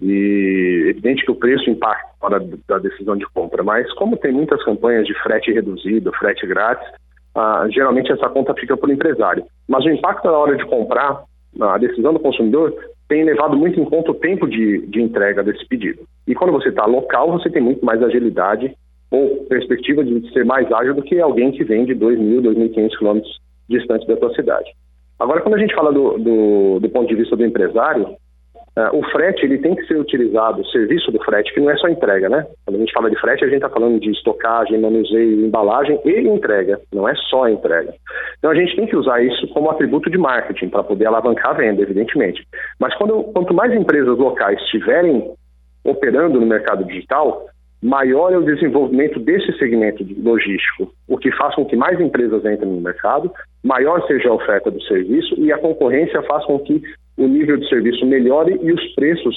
E 0.01 0.85
evidente 0.89 1.25
que 1.25 1.31
o 1.31 1.35
preço 1.35 1.69
impacta 1.69 2.09
na 2.21 2.27
hora 2.27 2.47
da 2.67 2.77
decisão 2.77 3.17
de 3.17 3.25
compra, 3.33 3.63
mas 3.63 3.91
como 3.93 4.17
tem 4.17 4.31
muitas 4.31 4.63
campanhas 4.63 5.05
de 5.05 5.13
frete 5.21 5.51
reduzido, 5.51 6.11
frete 6.13 6.47
grátis, 6.47 6.87
ah, 7.35 7.67
geralmente 7.69 8.11
essa 8.11 8.29
conta 8.29 8.53
fica 8.53 8.77
para 8.77 8.89
o 8.89 8.93
empresário. 8.93 9.43
Mas 9.67 9.85
o 9.85 9.89
impacto 9.89 10.25
na 10.25 10.37
hora 10.37 10.55
de 10.55 10.65
comprar, 10.65 11.23
a 11.59 11.77
decisão 11.77 12.13
do 12.13 12.19
consumidor, 12.19 12.73
tem 13.09 13.23
levado 13.23 13.57
muito 13.57 13.79
em 13.79 13.85
conta 13.85 14.11
o 14.11 14.15
tempo 14.15 14.47
de, 14.47 14.85
de 14.87 15.01
entrega 15.01 15.43
desse 15.43 15.67
pedido. 15.67 16.03
E 16.27 16.35
quando 16.35 16.53
você 16.53 16.69
está 16.69 16.85
local, 16.85 17.31
você 17.31 17.49
tem 17.49 17.61
muito 17.61 17.83
mais 17.83 18.01
agilidade 18.01 18.73
ou 19.11 19.45
perspectiva 19.45 20.03
de 20.03 20.31
ser 20.31 20.45
mais 20.45 20.71
ágil 20.71 20.93
do 20.93 21.01
que 21.01 21.19
alguém 21.19 21.51
que 21.51 21.63
vem 21.63 21.85
de 21.85 21.95
2.000, 21.95 22.41
2.500 22.41 22.97
quilômetros 22.97 23.39
distante 23.67 24.07
da 24.07 24.17
sua 24.17 24.33
cidade. 24.35 24.69
Agora, 25.19 25.41
quando 25.41 25.55
a 25.55 25.59
gente 25.59 25.75
fala 25.75 25.91
do, 25.91 26.17
do, 26.17 26.79
do 26.79 26.89
ponto 26.89 27.07
de 27.07 27.15
vista 27.15 27.35
do 27.35 27.43
empresário, 27.43 28.15
o 28.93 29.03
frete 29.11 29.45
ele 29.45 29.57
tem 29.57 29.75
que 29.75 29.85
ser 29.85 29.97
utilizado, 29.97 30.61
o 30.61 30.67
serviço 30.67 31.11
do 31.11 31.23
frete, 31.23 31.53
que 31.53 31.59
não 31.59 31.69
é 31.69 31.77
só 31.77 31.87
entrega, 31.87 32.29
né? 32.29 32.45
Quando 32.65 32.77
a 32.77 32.79
gente 32.79 32.93
fala 32.93 33.09
de 33.09 33.19
frete, 33.19 33.43
a 33.43 33.47
gente 33.47 33.57
está 33.57 33.69
falando 33.69 33.99
de 33.99 34.11
estocagem, 34.11 34.79
manuseio, 34.79 35.45
embalagem 35.45 35.99
e 36.05 36.19
entrega, 36.21 36.79
não 36.93 37.07
é 37.07 37.13
só 37.29 37.47
entrega. 37.49 37.93
Então 38.37 38.51
a 38.51 38.55
gente 38.55 38.75
tem 38.75 38.87
que 38.87 38.95
usar 38.95 39.21
isso 39.21 39.47
como 39.49 39.69
atributo 39.69 40.09
de 40.09 40.17
marketing 40.17 40.69
para 40.69 40.83
poder 40.83 41.07
alavancar 41.07 41.51
a 41.51 41.53
venda, 41.53 41.81
evidentemente. 41.81 42.45
Mas 42.79 42.95
quando, 42.95 43.23
quanto 43.33 43.53
mais 43.53 43.73
empresas 43.73 44.17
locais 44.17 44.59
estiverem 44.61 45.31
operando 45.83 46.39
no 46.39 46.45
mercado 46.45 46.85
digital, 46.85 47.47
maior 47.81 48.33
é 48.33 48.37
o 48.37 48.43
desenvolvimento 48.43 49.19
desse 49.19 49.51
segmento 49.57 50.05
logístico, 50.21 50.91
o 51.07 51.17
que 51.17 51.31
faz 51.31 51.55
com 51.55 51.65
que 51.65 51.75
mais 51.75 51.99
empresas 51.99 52.43
entrem 52.45 52.71
no 52.71 52.81
mercado, 52.81 53.31
maior 53.63 54.05
seja 54.05 54.29
a 54.29 54.33
oferta 54.33 54.69
do 54.69 54.81
serviço 54.83 55.35
e 55.37 55.51
a 55.51 55.57
concorrência 55.57 56.21
faz 56.23 56.45
com 56.45 56.59
que 56.59 56.81
o 57.19 57.27
nível 57.27 57.57
de 57.57 57.67
serviço 57.67 58.05
melhore 58.05 58.57
e 58.63 58.71
os 58.71 58.95
preços 58.95 59.35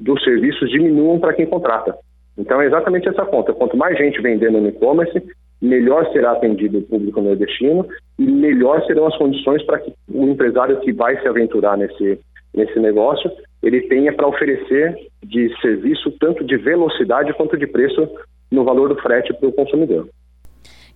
dos 0.00 0.22
serviços 0.24 0.70
diminuam 0.70 1.20
para 1.20 1.34
quem 1.34 1.46
contrata. 1.46 1.94
Então 2.36 2.60
é 2.60 2.66
exatamente 2.66 3.08
essa 3.08 3.24
conta. 3.26 3.52
Quanto 3.52 3.76
mais 3.76 3.98
gente 3.98 4.20
vendendo 4.22 4.60
no 4.60 4.68
e-commerce, 4.68 5.22
melhor 5.60 6.10
será 6.12 6.32
atendido 6.32 6.78
o 6.78 6.82
público 6.82 7.20
nordestino 7.20 7.86
e 8.18 8.22
melhor 8.22 8.82
serão 8.86 9.06
as 9.06 9.16
condições 9.18 9.62
para 9.64 9.78
que 9.78 9.92
o 10.08 10.24
empresário 10.24 10.80
que 10.80 10.92
vai 10.92 11.20
se 11.20 11.28
aventurar 11.28 11.76
nesse, 11.76 12.18
nesse 12.54 12.78
negócio, 12.78 13.30
ele 13.62 13.82
tenha 13.82 14.12
para 14.12 14.28
oferecer 14.28 14.96
de 15.22 15.52
serviço 15.60 16.10
tanto 16.18 16.44
de 16.44 16.56
velocidade 16.56 17.34
quanto 17.34 17.58
de 17.58 17.66
preço 17.66 18.08
no 18.50 18.64
valor 18.64 18.88
do 18.88 19.02
frete 19.02 19.34
para 19.34 19.48
o 19.48 19.52
consumidor. 19.52 20.08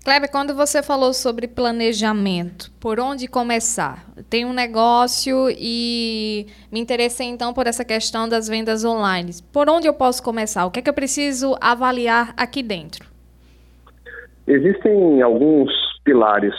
Kleber, 0.04 0.28
quando 0.32 0.52
você 0.52 0.82
falou 0.82 1.12
sobre 1.12 1.46
planejamento, 1.46 2.72
por 2.80 2.98
onde 2.98 3.28
começar? 3.28 4.04
Tem 4.28 4.44
um 4.44 4.52
negócio 4.52 5.48
e 5.50 6.46
me 6.72 6.80
interessei 6.80 7.28
então 7.28 7.54
por 7.54 7.68
essa 7.68 7.84
questão 7.84 8.28
das 8.28 8.48
vendas 8.48 8.84
online. 8.84 9.30
Por 9.52 9.70
onde 9.70 9.86
eu 9.86 9.94
posso 9.94 10.20
começar? 10.20 10.66
O 10.66 10.72
que 10.72 10.80
é 10.80 10.82
que 10.82 10.90
eu 10.90 10.94
preciso 10.94 11.56
avaliar 11.60 12.34
aqui 12.36 12.64
dentro? 12.64 13.06
Existem 14.44 15.22
alguns 15.22 15.70
pilares 16.04 16.54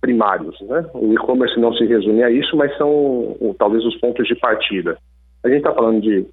primários, 0.00 0.60
né? 0.62 0.84
O 0.92 1.12
e-commerce 1.12 1.58
não 1.60 1.72
se 1.72 1.86
resume 1.86 2.24
a 2.24 2.30
isso, 2.30 2.56
mas 2.56 2.76
são 2.76 3.36
talvez 3.60 3.84
os 3.84 3.96
pontos 4.00 4.26
de 4.26 4.34
partida. 4.34 4.98
A 5.44 5.48
gente 5.48 5.58
está 5.58 5.72
falando 5.72 6.00
de 6.00 6.26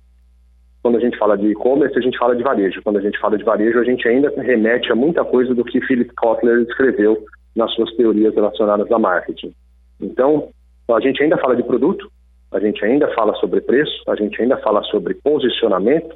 quando 0.83 0.97
a 0.97 0.99
gente 0.99 1.17
fala 1.17 1.37
de 1.37 1.47
e-commerce, 1.47 1.97
a 1.97 2.01
gente 2.01 2.17
fala 2.17 2.35
de 2.35 2.43
varejo. 2.43 2.81
Quando 2.83 2.97
a 2.97 3.01
gente 3.01 3.17
fala 3.17 3.37
de 3.37 3.43
varejo, 3.45 3.79
a 3.79 3.85
gente 3.85 4.05
ainda 4.05 4.29
remete 4.41 4.91
a 4.91 4.95
muita 4.95 5.23
coisa 5.23 5.55
do 5.55 5.63
que 5.63 5.79
Philip 5.79 6.13
Kotler 6.13 6.59
escreveu 6.59 7.23
nas 7.55 7.73
suas 7.73 7.95
teorias 7.95 8.35
relacionadas 8.35 8.91
a 8.91 8.99
marketing. 8.99 9.55
Então, 10.01 10.49
a 10.91 10.99
gente 10.99 11.23
ainda 11.23 11.37
fala 11.37 11.55
de 11.55 11.63
produto, 11.63 12.11
a 12.51 12.59
gente 12.59 12.83
ainda 12.83 13.07
fala 13.15 13.33
sobre 13.35 13.61
preço, 13.61 14.03
a 14.09 14.15
gente 14.15 14.39
ainda 14.41 14.57
fala 14.57 14.83
sobre 14.83 15.13
posicionamento 15.13 16.13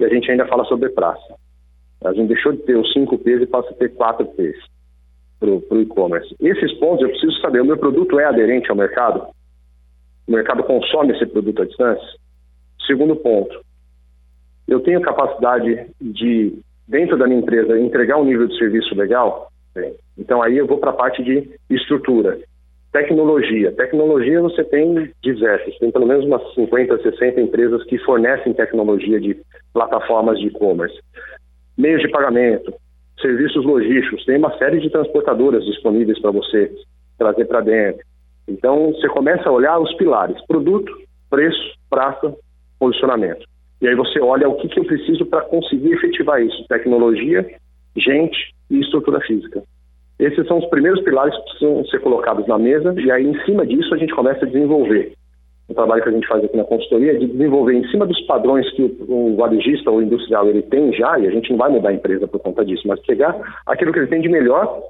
e 0.00 0.04
a 0.04 0.08
gente 0.08 0.28
ainda 0.28 0.44
fala 0.46 0.64
sobre 0.64 0.88
praça. 0.88 1.36
A 2.04 2.12
gente 2.12 2.28
deixou 2.28 2.50
de 2.52 2.58
ter 2.62 2.76
os 2.76 2.92
5 2.92 3.16
P's 3.18 3.42
e 3.42 3.46
passa 3.46 3.70
a 3.70 3.74
ter 3.74 3.94
4 3.94 4.26
P's 4.26 4.56
para 5.38 5.50
o 5.50 5.80
e-commerce. 5.80 6.34
Esses 6.40 6.72
pontos 6.80 7.02
eu 7.02 7.10
preciso 7.10 7.40
saber, 7.40 7.60
o 7.60 7.64
meu 7.64 7.78
produto 7.78 8.18
é 8.18 8.24
aderente 8.24 8.70
ao 8.70 8.76
mercado? 8.76 9.28
O 10.26 10.32
mercado 10.32 10.64
consome 10.64 11.12
esse 11.12 11.26
produto 11.26 11.62
à 11.62 11.64
distância? 11.64 12.18
Segundo 12.86 13.14
ponto, 13.14 13.69
eu 14.70 14.78
tenho 14.80 15.00
capacidade 15.00 15.86
de, 16.00 16.54
dentro 16.86 17.18
da 17.18 17.26
minha 17.26 17.40
empresa, 17.40 17.78
entregar 17.78 18.16
um 18.18 18.24
nível 18.24 18.46
de 18.46 18.56
serviço 18.56 18.94
legal? 18.94 19.50
Então 20.16 20.40
aí 20.40 20.56
eu 20.56 20.66
vou 20.66 20.78
para 20.78 20.90
a 20.90 20.94
parte 20.94 21.22
de 21.24 21.50
estrutura. 21.68 22.38
Tecnologia. 22.92 23.72
Tecnologia 23.72 24.40
você 24.40 24.62
tem 24.64 25.12
diversas, 25.22 25.76
tem 25.78 25.90
pelo 25.90 26.06
menos 26.06 26.24
umas 26.24 26.54
50, 26.54 27.02
60 27.02 27.40
empresas 27.40 27.82
que 27.84 27.98
fornecem 27.98 28.54
tecnologia 28.54 29.20
de 29.20 29.36
plataformas 29.72 30.38
de 30.38 30.46
e-commerce. 30.46 30.98
Meios 31.76 32.00
de 32.02 32.08
pagamento, 32.08 32.72
serviços 33.20 33.64
logísticos, 33.64 34.24
tem 34.24 34.38
uma 34.38 34.56
série 34.56 34.80
de 34.80 34.90
transportadoras 34.90 35.64
disponíveis 35.64 36.20
para 36.20 36.30
você 36.30 36.72
trazer 37.18 37.44
para 37.46 37.60
dentro. 37.60 38.04
Então 38.46 38.92
você 38.92 39.08
começa 39.08 39.48
a 39.48 39.52
olhar 39.52 39.80
os 39.80 39.92
pilares: 39.94 40.40
produto, 40.46 40.92
preço, 41.28 41.74
praça, 41.88 42.34
posicionamento. 42.78 43.50
E 43.80 43.88
aí 43.88 43.94
você 43.94 44.20
olha 44.20 44.48
o 44.48 44.56
que, 44.56 44.68
que 44.68 44.78
eu 44.78 44.84
preciso 44.84 45.24
para 45.26 45.42
conseguir 45.42 45.92
efetivar 45.92 46.42
isso: 46.42 46.64
tecnologia, 46.68 47.46
gente 47.96 48.54
e 48.70 48.80
estrutura 48.80 49.20
física. 49.20 49.62
Esses 50.18 50.46
são 50.46 50.58
os 50.58 50.66
primeiros 50.66 51.02
pilares 51.02 51.34
que 51.34 51.42
precisam 51.44 51.84
ser 51.86 52.00
colocados 52.00 52.46
na 52.46 52.58
mesa, 52.58 52.94
e 52.98 53.10
aí 53.10 53.26
em 53.26 53.42
cima 53.44 53.66
disso 53.66 53.94
a 53.94 53.96
gente 53.96 54.14
começa 54.14 54.44
a 54.44 54.48
desenvolver. 54.48 55.14
O 55.66 55.74
trabalho 55.74 56.02
que 56.02 56.08
a 56.08 56.12
gente 56.12 56.26
faz 56.26 56.44
aqui 56.44 56.56
na 56.56 56.64
consultoria 56.64 57.12
é 57.12 57.14
de 57.14 57.26
desenvolver 57.26 57.74
em 57.74 57.88
cima 57.90 58.04
dos 58.04 58.20
padrões 58.26 58.68
que 58.72 58.82
o, 58.82 59.36
varejista 59.36 59.90
ou 59.90 60.02
industrial 60.02 60.46
ele 60.48 60.62
tem 60.62 60.92
já, 60.92 61.18
e 61.18 61.26
a 61.26 61.30
gente 61.30 61.50
não 61.50 61.56
vai 61.56 61.70
mudar 61.70 61.90
a 61.90 61.94
empresa 61.94 62.28
por 62.28 62.40
conta 62.40 62.64
disso, 62.64 62.86
mas 62.86 63.00
pegar 63.06 63.34
aquilo 63.64 63.92
que 63.92 64.00
ele 64.00 64.08
tem 64.08 64.20
de 64.20 64.28
melhor 64.28 64.82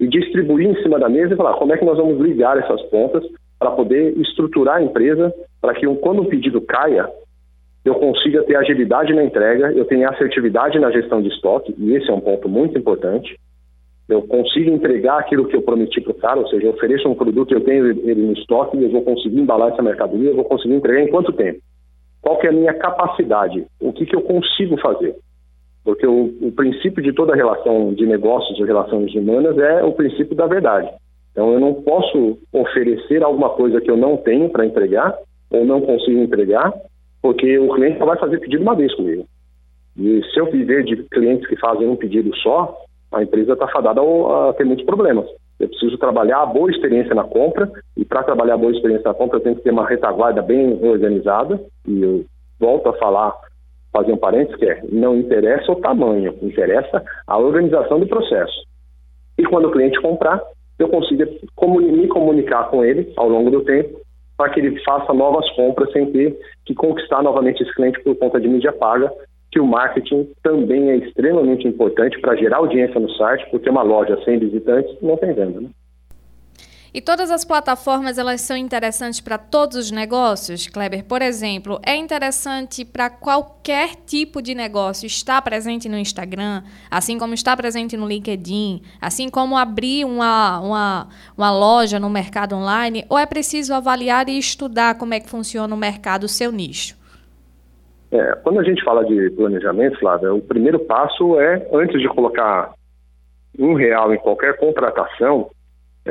e 0.00 0.06
distribuir 0.06 0.68
em 0.68 0.82
cima 0.82 0.98
da 0.98 1.08
mesa 1.08 1.34
e 1.34 1.36
falar 1.36 1.54
como 1.54 1.72
é 1.72 1.76
que 1.76 1.84
nós 1.84 1.98
vamos 1.98 2.18
ligar 2.20 2.56
essas 2.56 2.80
pontas 2.84 3.24
para 3.58 3.72
poder 3.72 4.16
estruturar 4.16 4.76
a 4.76 4.82
empresa 4.82 5.34
para 5.60 5.74
que 5.74 5.86
quando 5.96 6.22
um 6.22 6.26
pedido 6.26 6.60
caia, 6.60 7.10
eu 7.88 7.94
consiga 7.94 8.42
ter 8.42 8.56
agilidade 8.56 9.14
na 9.14 9.24
entrega, 9.24 9.72
eu 9.72 9.84
tenha 9.84 10.08
assertividade 10.10 10.78
na 10.78 10.90
gestão 10.90 11.22
de 11.22 11.28
estoque, 11.28 11.74
e 11.78 11.94
esse 11.94 12.10
é 12.10 12.14
um 12.14 12.20
ponto 12.20 12.48
muito 12.48 12.78
importante. 12.78 13.38
Eu 14.08 14.22
consigo 14.22 14.70
entregar 14.70 15.18
aquilo 15.18 15.46
que 15.46 15.56
eu 15.56 15.62
prometi 15.62 16.00
para 16.00 16.12
o 16.12 16.14
cara, 16.14 16.40
ou 16.40 16.48
seja, 16.48 16.66
eu 16.66 16.70
ofereço 16.70 17.08
um 17.08 17.14
produto, 17.14 17.52
eu 17.52 17.60
tenho 17.60 17.86
ele 17.86 18.22
no 18.22 18.32
estoque, 18.32 18.82
eu 18.82 18.90
vou 18.90 19.02
conseguir 19.02 19.40
embalar 19.40 19.72
essa 19.72 19.82
mercadoria, 19.82 20.30
eu 20.30 20.36
vou 20.36 20.44
conseguir 20.44 20.74
entregar 20.74 21.02
em 21.02 21.10
quanto 21.10 21.32
tempo? 21.32 21.60
Qual 22.20 22.38
que 22.38 22.46
é 22.46 22.50
a 22.50 22.52
minha 22.52 22.74
capacidade? 22.74 23.66
O 23.80 23.92
que, 23.92 24.06
que 24.06 24.16
eu 24.16 24.22
consigo 24.22 24.76
fazer? 24.78 25.14
Porque 25.84 26.06
o, 26.06 26.34
o 26.42 26.52
princípio 26.52 27.02
de 27.02 27.12
toda 27.12 27.34
relação 27.34 27.94
de 27.94 28.06
negócios 28.06 28.58
e 28.58 28.64
relações 28.64 29.14
humanas 29.14 29.56
é 29.58 29.82
o 29.82 29.92
princípio 29.92 30.36
da 30.36 30.46
verdade. 30.46 30.90
Então, 31.32 31.52
eu 31.52 31.60
não 31.60 31.74
posso 31.74 32.38
oferecer 32.52 33.22
alguma 33.22 33.50
coisa 33.50 33.80
que 33.80 33.90
eu 33.90 33.96
não 33.96 34.16
tenho 34.16 34.50
para 34.50 34.66
entregar 34.66 35.16
ou 35.50 35.64
não 35.64 35.80
consigo 35.80 36.20
entregar 36.20 36.72
porque 37.22 37.58
o 37.58 37.72
cliente 37.74 37.98
só 37.98 38.06
vai 38.06 38.18
fazer 38.18 38.38
pedido 38.38 38.62
uma 38.62 38.74
vez 38.74 38.94
comigo. 38.94 39.26
E 39.96 40.22
se 40.32 40.38
eu 40.38 40.50
viver 40.50 40.84
de 40.84 40.96
clientes 41.04 41.48
que 41.48 41.56
fazem 41.56 41.88
um 41.88 41.96
pedido 41.96 42.34
só, 42.36 42.76
a 43.12 43.22
empresa 43.22 43.54
está 43.54 43.66
fadada 43.68 44.00
a 44.00 44.52
ter 44.52 44.64
muitos 44.64 44.84
problemas. 44.84 45.26
Eu 45.58 45.68
preciso 45.68 45.98
trabalhar 45.98 46.42
a 46.42 46.46
boa 46.46 46.70
experiência 46.70 47.14
na 47.14 47.24
compra, 47.24 47.70
e 47.96 48.04
para 48.04 48.22
trabalhar 48.22 48.54
a 48.54 48.58
boa 48.58 48.70
experiência 48.70 49.08
na 49.08 49.14
compra, 49.14 49.38
eu 49.38 49.42
tenho 49.42 49.56
que 49.56 49.62
ter 49.62 49.72
uma 49.72 49.86
retaguarda 49.86 50.40
bem 50.40 50.78
organizada, 50.86 51.60
e 51.86 52.00
eu 52.00 52.24
volto 52.60 52.88
a 52.88 52.92
falar, 52.94 53.34
fazer 53.92 54.12
um 54.12 54.16
parênteses, 54.16 54.56
que 54.56 54.66
é, 54.66 54.80
não 54.92 55.16
interessa 55.16 55.72
o 55.72 55.76
tamanho, 55.80 56.34
interessa 56.42 57.02
a 57.26 57.38
organização 57.38 57.98
do 57.98 58.06
processo. 58.06 58.62
E 59.36 59.44
quando 59.44 59.66
o 59.66 59.72
cliente 59.72 60.00
comprar, 60.00 60.40
eu 60.78 60.88
consiga 60.88 61.26
me 61.26 62.06
comunicar 62.06 62.70
com 62.70 62.84
ele 62.84 63.12
ao 63.16 63.28
longo 63.28 63.50
do 63.50 63.62
tempo 63.62 64.00
para 64.38 64.50
que 64.50 64.60
ele 64.60 64.80
faça 64.84 65.12
novas 65.12 65.50
compras 65.50 65.92
sem 65.92 66.10
ter 66.12 66.38
que 66.64 66.74
conquistar 66.74 67.22
novamente 67.22 67.60
esse 67.60 67.74
cliente 67.74 68.00
por 68.04 68.16
conta 68.16 68.40
de 68.40 68.48
mídia 68.48 68.72
paga, 68.72 69.12
que 69.50 69.58
o 69.58 69.66
marketing 69.66 70.30
também 70.42 70.90
é 70.90 70.96
extremamente 70.96 71.66
importante 71.66 72.18
para 72.20 72.36
gerar 72.36 72.58
audiência 72.58 73.00
no 73.00 73.10
site, 73.10 73.44
porque 73.50 73.68
uma 73.68 73.82
loja 73.82 74.16
sem 74.24 74.38
visitantes 74.38 74.96
não 75.02 75.16
tem 75.16 75.32
venda. 75.32 75.60
Né? 75.60 75.68
E 76.98 77.00
todas 77.00 77.30
as 77.30 77.44
plataformas 77.44 78.18
elas 78.18 78.40
são 78.40 78.56
interessantes 78.56 79.20
para 79.20 79.38
todos 79.38 79.76
os 79.76 79.92
negócios, 79.92 80.66
Kleber? 80.66 81.04
Por 81.04 81.22
exemplo, 81.22 81.78
é 81.86 81.94
interessante 81.94 82.84
para 82.84 83.08
qualquer 83.08 83.90
tipo 84.04 84.42
de 84.42 84.52
negócio 84.52 85.06
estar 85.06 85.40
presente 85.42 85.88
no 85.88 85.96
Instagram, 85.96 86.64
assim 86.90 87.16
como 87.16 87.34
estar 87.34 87.56
presente 87.56 87.96
no 87.96 88.08
LinkedIn, 88.08 88.82
assim 89.00 89.28
como 89.30 89.56
abrir 89.56 90.04
uma, 90.04 90.58
uma, 90.58 91.08
uma 91.36 91.52
loja 91.52 92.00
no 92.00 92.10
mercado 92.10 92.56
online, 92.56 93.04
ou 93.08 93.16
é 93.16 93.26
preciso 93.26 93.72
avaliar 93.74 94.28
e 94.28 94.36
estudar 94.36 94.98
como 94.98 95.14
é 95.14 95.20
que 95.20 95.30
funciona 95.30 95.72
o 95.72 95.78
mercado, 95.78 96.24
o 96.24 96.28
seu 96.28 96.50
nicho? 96.50 96.96
É, 98.10 98.32
quando 98.42 98.58
a 98.58 98.64
gente 98.64 98.82
fala 98.82 99.04
de 99.04 99.30
planejamento, 99.36 100.00
Flávia, 100.00 100.34
o 100.34 100.42
primeiro 100.42 100.80
passo 100.80 101.38
é, 101.38 101.64
antes 101.72 102.00
de 102.00 102.08
colocar 102.08 102.72
um 103.56 103.74
real 103.74 104.12
em 104.12 104.18
qualquer 104.18 104.56
contratação, 104.56 105.48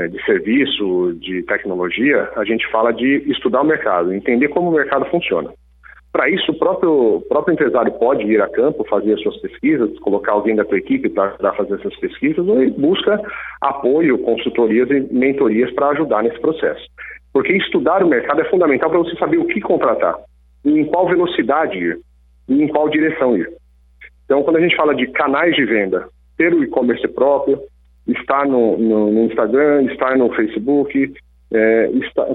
de 0.10 0.24
serviço, 0.26 1.14
de 1.20 1.44
tecnologia, 1.44 2.30
a 2.36 2.44
gente 2.44 2.70
fala 2.72 2.92
de 2.92 3.24
estudar 3.32 3.62
o 3.62 3.66
mercado, 3.66 4.14
entender 4.14 4.50
como 4.50 4.70
o 4.70 4.74
mercado 4.74 5.06
funciona. 5.06 5.50
Para 6.12 6.30
isso, 6.30 6.52
o 6.52 6.58
próprio, 6.58 7.24
próprio 7.30 7.54
empresário 7.54 7.92
pode 7.94 8.24
ir 8.24 8.42
a 8.42 8.50
campo, 8.50 8.86
fazer 8.90 9.14
as 9.14 9.22
suas 9.22 9.38
pesquisas, 9.38 10.00
colocar 10.00 10.32
alguém 10.32 10.56
da 10.56 10.66
sua 10.66 10.78
equipe 10.78 11.10
para 11.10 11.54
fazer 11.54 11.76
essas 11.76 11.96
pesquisas, 12.00 12.48
ou 12.48 12.62
ele 12.62 12.72
busca 12.72 13.22
apoio, 13.62 14.18
consultorias 14.20 14.90
e 14.90 15.14
mentorias 15.14 15.72
para 15.74 15.90
ajudar 15.90 16.24
nesse 16.24 16.40
processo. 16.40 16.86
Porque 17.34 17.54
estudar 17.54 18.04
o 18.04 18.08
mercado 18.08 18.42
é 18.42 18.50
fundamental 18.50 18.90
para 18.90 19.00
você 19.00 19.16
saber 19.18 19.38
o 19.38 19.46
que 19.46 19.62
contratar, 19.62 20.16
em 20.66 20.86
qual 20.86 21.08
velocidade 21.08 21.78
ir, 21.78 22.00
e 22.50 22.64
em 22.64 22.68
qual 22.68 22.90
direção 22.90 23.38
ir. 23.38 23.50
Então, 24.26 24.44
quando 24.44 24.58
a 24.58 24.62
gente 24.62 24.76
fala 24.76 24.96
de 24.96 25.08
canais 25.08 25.56
de 25.56 25.66
venda, 25.66 26.08
ter 26.38 26.54
o 26.54 26.64
e-commerce 26.64 27.08
próprio, 27.10 27.60
estar 28.08 28.46
no, 28.46 28.78
no, 28.78 29.12
no 29.12 29.26
Instagram, 29.26 29.84
estar 29.84 30.18
no 30.18 30.34
Facebook, 30.34 31.14
é, 31.54 31.90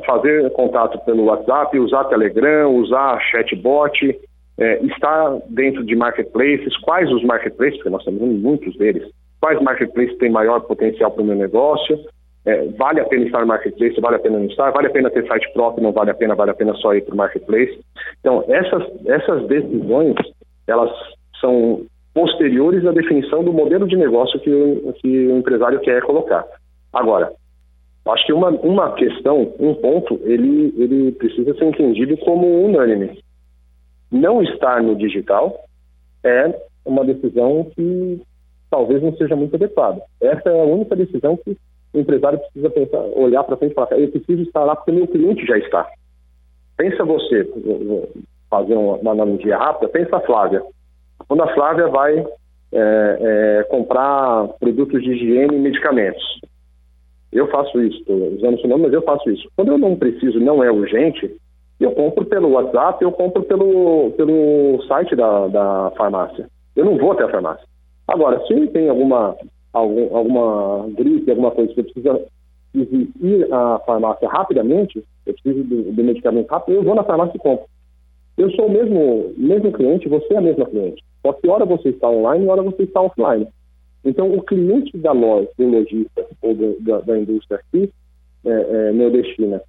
fazer 0.07 0.51
contato 0.53 0.99
pelo 1.05 1.25
WhatsApp, 1.25 1.79
usar 1.79 2.05
Telegram, 2.05 2.75
usar 2.75 3.21
chatbot, 3.31 4.19
é, 4.59 4.85
estar 4.85 5.39
dentro 5.49 5.85
de 5.85 5.95
marketplaces, 5.97 6.77
quais 6.79 7.11
os 7.11 7.23
marketplaces, 7.25 7.77
porque 7.77 7.91
nós 7.91 8.05
temos 8.05 8.21
muitos 8.41 8.77
deles, 8.77 9.09
quais 9.41 9.61
marketplaces 9.61 10.17
têm 10.19 10.31
maior 10.31 10.61
potencial 10.61 11.11
para 11.11 11.23
o 11.23 11.27
meu 11.27 11.37
negócio, 11.37 11.99
é, 12.45 12.65
vale 12.77 13.01
a 13.01 13.05
pena 13.05 13.25
estar 13.25 13.41
no 13.41 13.47
marketplace, 13.47 14.01
vale 14.01 14.17
a 14.17 14.19
pena 14.19 14.39
não 14.39 14.47
estar, 14.47 14.71
vale 14.71 14.89
a 14.89 14.91
pena 14.91 15.11
ter 15.11 15.27
site 15.27 15.53
próprio, 15.53 15.83
não 15.83 15.93
vale 15.93 16.11
a 16.11 16.15
pena, 16.15 16.35
vale 16.35 16.51
a 16.51 16.55
pena 16.55 16.75
só 16.75 16.95
ir 16.95 17.03
para 17.03 17.15
o 17.15 17.17
marketplace. 17.17 17.79
Então, 18.21 18.45
essas, 18.49 18.83
essas 19.07 19.47
decisões, 19.47 20.17
elas 20.67 20.91
são 21.41 21.83
posteriores 22.15 22.87
à 22.87 22.93
definição 22.93 23.43
do 23.43 23.53
modelo 23.53 23.87
de 23.87 23.97
negócio 23.97 24.39
que 24.41 24.51
o, 24.51 24.93
que 24.95 25.27
o 25.29 25.39
empresário 25.39 25.81
quer 25.81 26.03
colocar. 26.03 26.45
Agora, 26.93 27.33
Acho 28.05 28.27
que 28.27 28.33
uma, 28.33 28.49
uma 28.49 28.93
questão, 28.95 29.55
um 29.61 29.75
ponto, 29.75 30.19
ele, 30.25 30.75
ele 30.77 31.13
precisa 31.13 31.55
ser 31.55 31.65
entendido 31.67 32.17
como 32.19 32.65
unânime. 32.65 33.23
Não 34.11 34.43
estar 34.43 34.83
no 34.83 34.97
digital 34.97 35.65
é 36.25 36.53
uma 36.85 37.05
decisão 37.05 37.71
que 37.77 38.21
talvez 38.69 39.01
não 39.03 39.17
seja 39.17 39.37
muito 39.37 39.55
adequada. 39.55 40.03
Essa 40.21 40.49
é 40.49 40.61
a 40.61 40.65
única 40.65 40.97
decisão 40.97 41.37
que 41.37 41.57
o 41.95 42.01
empresário 42.01 42.41
precisa 42.41 42.71
pensar, 42.71 42.99
olhar 43.15 43.45
para 43.45 43.57
frente 43.57 43.73
e 43.73 43.75
falar, 43.75 43.93
eu 43.93 44.11
preciso 44.11 44.43
estar 44.43 44.65
lá 44.65 44.75
porque 44.75 44.91
meu 44.91 45.07
cliente 45.07 45.47
já 45.47 45.57
está. 45.59 45.89
Pensa 46.77 47.05
você, 47.05 47.49
fazer 48.51 48.75
uma 48.75 49.13
analogia 49.13 49.57
rápida, 49.57 49.93
pensa 49.93 50.17
a 50.17 50.21
Flávia. 50.21 50.63
Quando 51.29 51.43
a 51.43 51.55
Flávia 51.55 51.89
vai 51.89 52.19
é, 52.19 53.19
é, 53.21 53.63
comprar 53.65 54.49
produtos 54.61 55.03
de 55.03 55.13
higiene 55.13 55.57
e 55.57 55.61
medicamentos, 55.61 56.23
eu 57.33 57.49
faço 57.49 57.81
isso, 57.81 57.99
estou 57.99 58.35
usando 58.35 58.61
seu 58.61 58.69
nome, 58.69 58.85
mas 58.85 58.93
eu 58.93 59.03
faço 59.03 59.31
isso. 59.31 59.49
Quando 59.57 59.73
eu 59.73 59.79
não 59.79 59.97
preciso, 59.97 60.39
não 60.39 60.63
é 60.63 60.71
urgente, 60.71 61.35
eu 61.81 61.93
compro 61.93 62.25
pelo 62.27 62.51
WhatsApp, 62.51 63.03
eu 63.03 63.11
compro 63.11 63.43
pelo, 63.43 64.11
pelo 64.13 64.83
site 64.87 65.17
da, 65.17 65.49
da 65.49 65.93
farmácia. 65.97 66.47
Eu 66.77 66.85
não 66.85 66.99
vou 66.99 67.13
até 67.13 67.25
a 67.25 67.31
farmácia. 67.31 67.67
Agora, 68.07 68.45
se 68.47 68.67
tem 68.69 68.89
alguma, 68.89 69.35
algum, 69.73 70.15
alguma 70.15 70.89
gripe, 70.91 71.31
alguma 71.31 71.51
coisa 71.51 71.73
que 71.73 71.81
eu 71.81 71.85
preciso 71.85 72.27
ir 72.75 73.53
à 73.53 73.79
farmácia 73.87 74.29
rapidamente, 74.29 75.03
eu 75.27 75.35
preciso 75.35 75.65
do 75.65 76.05
medicamento 76.05 76.51
rápido, 76.51 76.75
eu 76.75 76.83
vou 76.83 76.95
na 76.95 77.05
farmácia 77.05 77.37
e 77.37 77.41
compro. 77.41 77.67
Eu 78.37 78.51
sou 78.53 78.67
o 78.67 78.71
mesmo, 78.71 79.33
mesmo 79.37 79.73
cliente, 79.73 80.09
você 80.09 80.35
é 80.35 80.39
a 80.39 80.43
mesma 80.43 80.67
cliente. 80.67 81.03
Só 81.23 81.33
que 81.33 81.49
hora 81.49 81.65
você 81.65 81.91
está 81.91 82.09
online, 82.09 82.47
hora 82.49 82.63
você 82.63 82.83
está 82.83 83.01
offline. 83.01 83.47
Então, 84.05 84.33
o 84.33 84.43
cliente 84.43 84.97
da 84.99 85.13
loja, 85.13 85.49
do 85.57 85.67
lojista 85.69 86.27
ou 86.43 86.55
do, 86.55 86.77
da, 86.81 87.01
da, 87.01 87.19
indústria 87.19 87.61
aqui, 87.61 87.89
é, 88.45 88.51
é, 88.51 89.61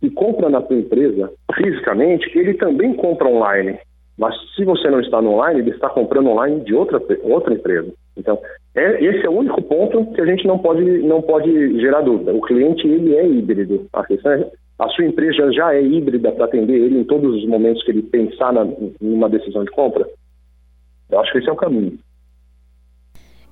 que 0.00 0.10
compra 0.10 0.48
na 0.48 0.62
sua 0.62 0.76
empresa 0.76 1.30
fisicamente, 1.54 2.38
ele 2.38 2.54
também 2.54 2.94
compra 2.94 3.28
online. 3.28 3.78
Mas 4.16 4.34
se 4.56 4.64
você 4.64 4.90
não 4.90 5.00
está 5.00 5.20
no 5.20 5.34
online, 5.34 5.60
ele 5.60 5.70
está 5.70 5.88
comprando 5.88 6.30
online 6.30 6.60
de 6.64 6.74
outra, 6.74 7.00
outra 7.22 7.54
empresa. 7.54 7.92
Então, 8.16 8.38
é, 8.74 9.04
esse 9.04 9.24
é 9.24 9.28
o 9.28 9.36
único 9.36 9.62
ponto 9.62 10.06
que 10.12 10.20
a 10.20 10.26
gente 10.26 10.46
não 10.46 10.58
pode, 10.58 10.82
não 11.02 11.22
pode 11.22 11.80
gerar 11.80 12.00
dúvida. 12.00 12.34
O 12.34 12.40
cliente, 12.40 12.86
ele 12.86 13.14
é 13.14 13.26
híbrido. 13.26 13.86
A, 13.92 14.04
questão 14.04 14.32
é, 14.32 14.50
a 14.78 14.88
sua 14.88 15.04
empresa 15.04 15.52
já 15.52 15.74
é 15.74 15.82
híbrida 15.82 16.32
para 16.32 16.46
atender 16.46 16.74
ele 16.74 16.98
em 17.00 17.04
todos 17.04 17.36
os 17.36 17.46
momentos 17.46 17.82
que 17.84 17.92
ele 17.92 18.02
pensar 18.02 18.52
na, 18.52 18.64
em 18.64 19.12
uma 19.12 19.28
decisão 19.28 19.64
de 19.64 19.70
compra? 19.70 20.08
Eu 21.10 21.20
acho 21.20 21.32
que 21.32 21.38
esse 21.38 21.48
é 21.48 21.52
o 21.52 21.56
caminho. 21.56 21.98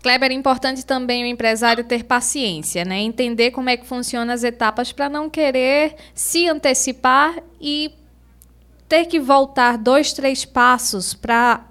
Kleber, 0.02 0.30
é 0.30 0.34
importante 0.34 0.86
também 0.86 1.24
o 1.24 1.26
empresário 1.26 1.82
ter 1.82 2.04
paciência, 2.04 2.84
né? 2.84 3.00
Entender 3.00 3.50
como 3.50 3.70
é 3.70 3.76
que 3.76 3.86
funcionam 3.86 4.32
as 4.32 4.44
etapas 4.44 4.92
para 4.92 5.08
não 5.08 5.28
querer 5.28 5.96
se 6.14 6.48
antecipar 6.48 7.34
e 7.60 7.92
ter 8.88 9.06
que 9.06 9.18
voltar 9.18 9.76
dois, 9.76 10.12
três 10.12 10.44
passos 10.44 11.12
para 11.12 11.64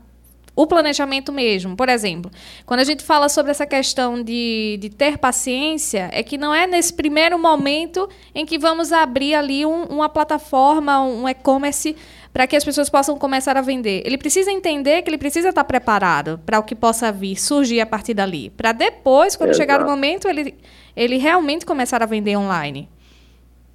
o 0.56 0.66
planejamento 0.66 1.32
mesmo. 1.32 1.76
Por 1.76 1.90
exemplo, 1.90 2.32
quando 2.66 2.80
a 2.80 2.84
gente 2.84 3.04
fala 3.04 3.28
sobre 3.28 3.52
essa 3.52 3.66
questão 3.66 4.24
de, 4.24 4.78
de 4.80 4.90
ter 4.90 5.18
paciência, 5.18 6.10
é 6.14 6.24
que 6.24 6.38
não 6.38 6.54
é 6.54 6.66
nesse 6.66 6.94
primeiro 6.94 7.38
momento 7.38 8.08
em 8.34 8.46
que 8.46 8.58
vamos 8.58 8.94
abrir 8.94 9.36
ali 9.36 9.66
um, 9.66 9.84
uma 9.84 10.08
plataforma, 10.08 11.02
um 11.02 11.28
e-commerce 11.28 11.96
para 12.32 12.48
que 12.48 12.56
as 12.56 12.64
pessoas 12.64 12.90
possam 12.90 13.18
começar 13.18 13.58
a 13.58 13.62
vender. 13.62 14.02
Ele 14.06 14.18
precisa 14.18 14.52
entender 14.52 15.02
que 15.02 15.10
ele 15.10 15.18
precisa 15.18 15.50
estar 15.50 15.64
preparado 15.64 16.40
para 16.46 16.60
o 16.60 16.64
que 16.64 16.76
possa 16.76 17.12
vir, 17.12 17.38
surgir 17.38 17.80
a 17.80 17.86
partir 17.86 18.14
dali. 18.14 18.50
Para 18.50 18.72
depois, 18.72 19.36
quando 19.36 19.52
Exato. 19.52 19.62
chegar 19.62 19.82
o 19.82 19.90
momento, 19.90 20.28
ele, 20.28 20.54
ele 20.96 21.18
realmente 21.18 21.66
começar 21.66 22.02
a 22.04 22.06
vender 22.06 22.36
online. 22.38 22.90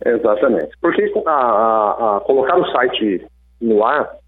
Exatamente. 0.04 0.70
Porque 0.80 1.10
a, 1.26 1.30
a, 1.30 2.16
a 2.16 2.20
colocar 2.20 2.58
o 2.58 2.70
site 2.72 3.26
no 3.60 3.84
ar 3.84 4.19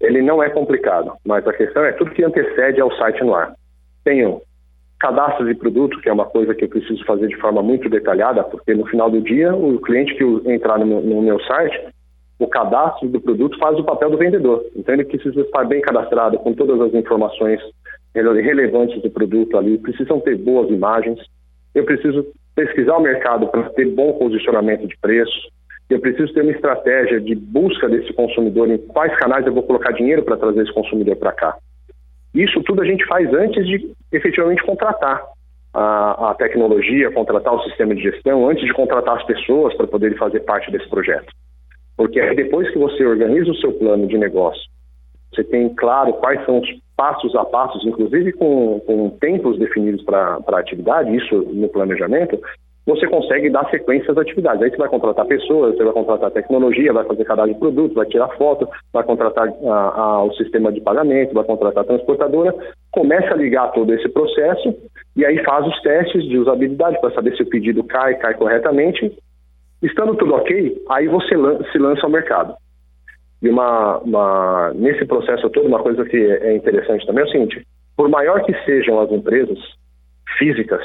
ele 0.00 0.22
não 0.22 0.42
é 0.42 0.48
complicado, 0.50 1.12
mas 1.24 1.46
a 1.46 1.52
questão 1.52 1.84
é 1.84 1.92
tudo 1.92 2.12
que 2.12 2.24
antecede 2.24 2.80
ao 2.80 2.92
site 2.96 3.22
no 3.22 3.34
ar. 3.34 3.52
Tenho 4.04 4.40
cadastro 4.98 5.46
de 5.46 5.54
produto, 5.54 6.00
que 6.00 6.08
é 6.08 6.12
uma 6.12 6.24
coisa 6.24 6.54
que 6.54 6.64
eu 6.64 6.68
preciso 6.68 7.04
fazer 7.04 7.28
de 7.28 7.36
forma 7.36 7.62
muito 7.62 7.88
detalhada, 7.88 8.42
porque 8.44 8.74
no 8.74 8.86
final 8.86 9.10
do 9.10 9.20
dia, 9.20 9.54
o 9.54 9.80
cliente 9.80 10.14
que 10.14 10.24
entrar 10.50 10.78
no 10.78 10.86
meu, 10.86 11.00
no 11.00 11.22
meu 11.22 11.40
site, 11.40 11.88
o 12.38 12.46
cadastro 12.46 13.08
do 13.08 13.20
produto 13.20 13.58
faz 13.58 13.78
o 13.78 13.84
papel 13.84 14.10
do 14.10 14.18
vendedor. 14.18 14.64
Então 14.76 14.94
ele 14.94 15.04
precisa 15.04 15.40
estar 15.40 15.64
bem 15.64 15.80
cadastrado 15.80 16.38
com 16.38 16.52
todas 16.52 16.80
as 16.80 16.94
informações 16.94 17.60
relevantes 18.14 19.00
do 19.02 19.10
produto 19.10 19.56
ali, 19.56 19.78
precisam 19.78 20.20
ter 20.20 20.36
boas 20.36 20.70
imagens. 20.70 21.18
Eu 21.74 21.84
preciso 21.84 22.26
pesquisar 22.54 22.96
o 22.96 23.02
mercado 23.02 23.46
para 23.48 23.70
ter 23.70 23.86
bom 23.86 24.12
posicionamento 24.14 24.86
de 24.86 24.96
preço, 24.98 25.48
eu 25.90 26.00
preciso 26.00 26.32
ter 26.34 26.42
uma 26.42 26.52
estratégia 26.52 27.20
de 27.20 27.34
busca 27.34 27.88
desse 27.88 28.12
consumidor, 28.12 28.68
em 28.68 28.78
quais 28.78 29.16
canais 29.18 29.46
eu 29.46 29.54
vou 29.54 29.62
colocar 29.62 29.92
dinheiro 29.92 30.22
para 30.22 30.36
trazer 30.36 30.62
esse 30.62 30.72
consumidor 30.72 31.16
para 31.16 31.32
cá. 31.32 31.56
Isso 32.34 32.62
tudo 32.62 32.82
a 32.82 32.84
gente 32.84 33.06
faz 33.06 33.32
antes 33.32 33.66
de 33.66 33.90
efetivamente 34.12 34.62
contratar 34.62 35.22
a, 35.72 36.30
a, 36.30 36.34
tecnologia, 36.34 37.10
contratar 37.10 37.54
o 37.54 37.62
sistema 37.62 37.94
de 37.94 38.02
gestão, 38.02 38.48
antes 38.48 38.64
de 38.64 38.72
contratar 38.72 39.16
as 39.16 39.24
pessoas 39.24 39.74
para 39.74 39.86
poderem 39.86 40.16
fazer 40.18 40.40
parte 40.40 40.70
desse 40.70 40.88
projeto. 40.88 41.32
Porque 41.96 42.20
depois 42.34 42.70
que 42.70 42.78
você 42.78 43.04
organiza 43.04 43.50
o 43.50 43.56
seu 43.56 43.72
plano 43.72 44.06
de 44.06 44.18
negócio, 44.18 44.62
você 45.32 45.42
tem 45.42 45.74
claro 45.74 46.12
quais 46.14 46.44
são 46.44 46.58
os 46.58 46.68
passos 46.96 47.34
a 47.34 47.44
passos, 47.44 47.84
inclusive 47.86 48.32
com, 48.32 48.80
com 48.80 49.10
tempos 49.20 49.58
definidos 49.58 50.02
para 50.04 50.38
a 50.46 50.58
atividade, 50.58 51.14
isso 51.16 51.34
no 51.52 51.68
planejamento, 51.68 52.40
você 52.88 53.06
consegue 53.06 53.50
dar 53.50 53.68
sequência 53.68 54.10
às 54.10 54.16
atividades. 54.16 54.62
Aí 54.62 54.70
você 54.70 54.78
vai 54.78 54.88
contratar 54.88 55.26
pessoas, 55.26 55.76
você 55.76 55.84
vai 55.84 55.92
contratar 55.92 56.30
tecnologia, 56.30 56.90
vai 56.90 57.04
fazer 57.04 57.22
cadastro 57.22 57.52
de 57.52 57.60
produtos, 57.60 57.94
vai 57.94 58.06
tirar 58.06 58.28
foto, 58.38 58.66
vai 58.94 59.04
contratar 59.04 59.46
a, 59.46 60.00
a, 60.00 60.24
o 60.24 60.32
sistema 60.32 60.72
de 60.72 60.80
pagamento, 60.80 61.34
vai 61.34 61.44
contratar 61.44 61.84
a 61.84 61.86
transportadora, 61.86 62.54
começa 62.90 63.34
a 63.34 63.36
ligar 63.36 63.72
todo 63.72 63.92
esse 63.92 64.08
processo 64.08 64.74
e 65.14 65.22
aí 65.22 65.36
faz 65.44 65.66
os 65.66 65.78
testes 65.82 66.24
de 66.24 66.38
usabilidade 66.38 66.98
para 66.98 67.10
saber 67.10 67.36
se 67.36 67.42
o 67.42 67.48
pedido 67.50 67.84
cai, 67.84 68.14
cai 68.14 68.32
corretamente. 68.32 69.14
Estando 69.82 70.16
tudo 70.16 70.34
ok, 70.34 70.82
aí 70.88 71.08
você 71.08 71.36
lan 71.36 71.58
se 71.70 71.78
lança 71.78 72.06
ao 72.06 72.10
mercado. 72.10 72.54
E 73.42 73.50
uma, 73.50 73.98
uma, 73.98 74.72
nesse 74.74 75.04
processo 75.04 75.50
todo, 75.50 75.68
uma 75.68 75.82
coisa 75.82 76.06
que 76.06 76.16
é 76.16 76.56
interessante 76.56 77.06
também 77.06 77.22
é 77.22 77.26
o 77.26 77.30
seguinte: 77.30 77.66
por 77.94 78.08
maior 78.08 78.42
que 78.44 78.54
sejam 78.64 78.98
as 78.98 79.12
empresas 79.12 79.58
físicas, 80.38 80.82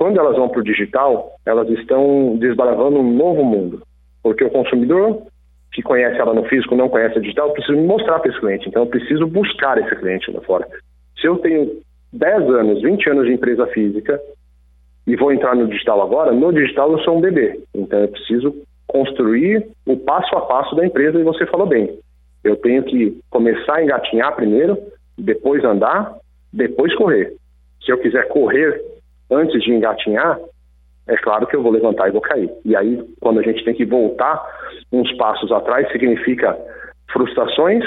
quando 0.00 0.18
elas 0.18 0.34
vão 0.34 0.48
para 0.48 0.60
o 0.60 0.64
digital, 0.64 1.34
elas 1.44 1.68
estão 1.68 2.34
desbravando 2.38 3.00
um 3.00 3.14
novo 3.18 3.44
mundo, 3.44 3.82
porque 4.22 4.42
o 4.42 4.48
consumidor 4.48 5.24
que 5.74 5.82
conhece 5.82 6.18
ela 6.18 6.32
no 6.32 6.44
físico 6.44 6.74
não 6.74 6.88
conhece 6.88 7.18
a 7.18 7.20
digital, 7.20 7.52
precisa 7.52 7.76
me 7.76 7.86
mostrar 7.86 8.18
para 8.18 8.30
esse 8.30 8.40
cliente. 8.40 8.66
Então, 8.66 8.84
eu 8.84 8.88
preciso 8.88 9.26
buscar 9.26 9.76
esse 9.76 9.94
cliente 9.96 10.30
lá 10.30 10.40
fora. 10.40 10.66
Se 11.20 11.26
eu 11.26 11.36
tenho 11.36 11.82
10 12.14 12.48
anos, 12.48 12.80
20 12.80 13.10
anos 13.10 13.26
de 13.26 13.34
empresa 13.34 13.66
física 13.66 14.18
e 15.06 15.14
vou 15.16 15.34
entrar 15.34 15.54
no 15.54 15.68
digital 15.68 16.00
agora, 16.00 16.32
no 16.32 16.50
digital 16.50 16.90
eu 16.92 17.00
sou 17.00 17.18
um 17.18 17.20
bebê. 17.20 17.60
Então, 17.74 18.00
eu 18.00 18.08
preciso 18.08 18.54
construir 18.86 19.68
o 19.86 19.98
passo 19.98 20.34
a 20.34 20.40
passo 20.40 20.74
da 20.76 20.86
empresa 20.86 21.20
e 21.20 21.24
você 21.24 21.44
falou 21.44 21.66
bem. 21.66 21.98
Eu 22.42 22.56
tenho 22.56 22.82
que 22.84 23.20
começar 23.28 23.74
a 23.74 23.84
engatinhar 23.84 24.34
primeiro, 24.34 24.78
depois 25.18 25.62
andar, 25.62 26.16
depois 26.50 26.94
correr. 26.94 27.34
Se 27.84 27.92
eu 27.92 27.98
quiser 27.98 28.28
correr 28.28 28.82
antes 29.30 29.62
de 29.62 29.72
engatinhar, 29.72 30.38
é 31.06 31.16
claro 31.16 31.46
que 31.46 31.56
eu 31.56 31.62
vou 31.62 31.72
levantar 31.72 32.08
e 32.08 32.12
vou 32.12 32.20
cair. 32.20 32.50
E 32.64 32.76
aí, 32.76 33.02
quando 33.20 33.40
a 33.40 33.42
gente 33.42 33.64
tem 33.64 33.74
que 33.74 33.84
voltar 33.84 34.42
uns 34.92 35.12
passos 35.16 35.50
atrás, 35.50 35.90
significa 35.90 36.56
frustrações 37.12 37.84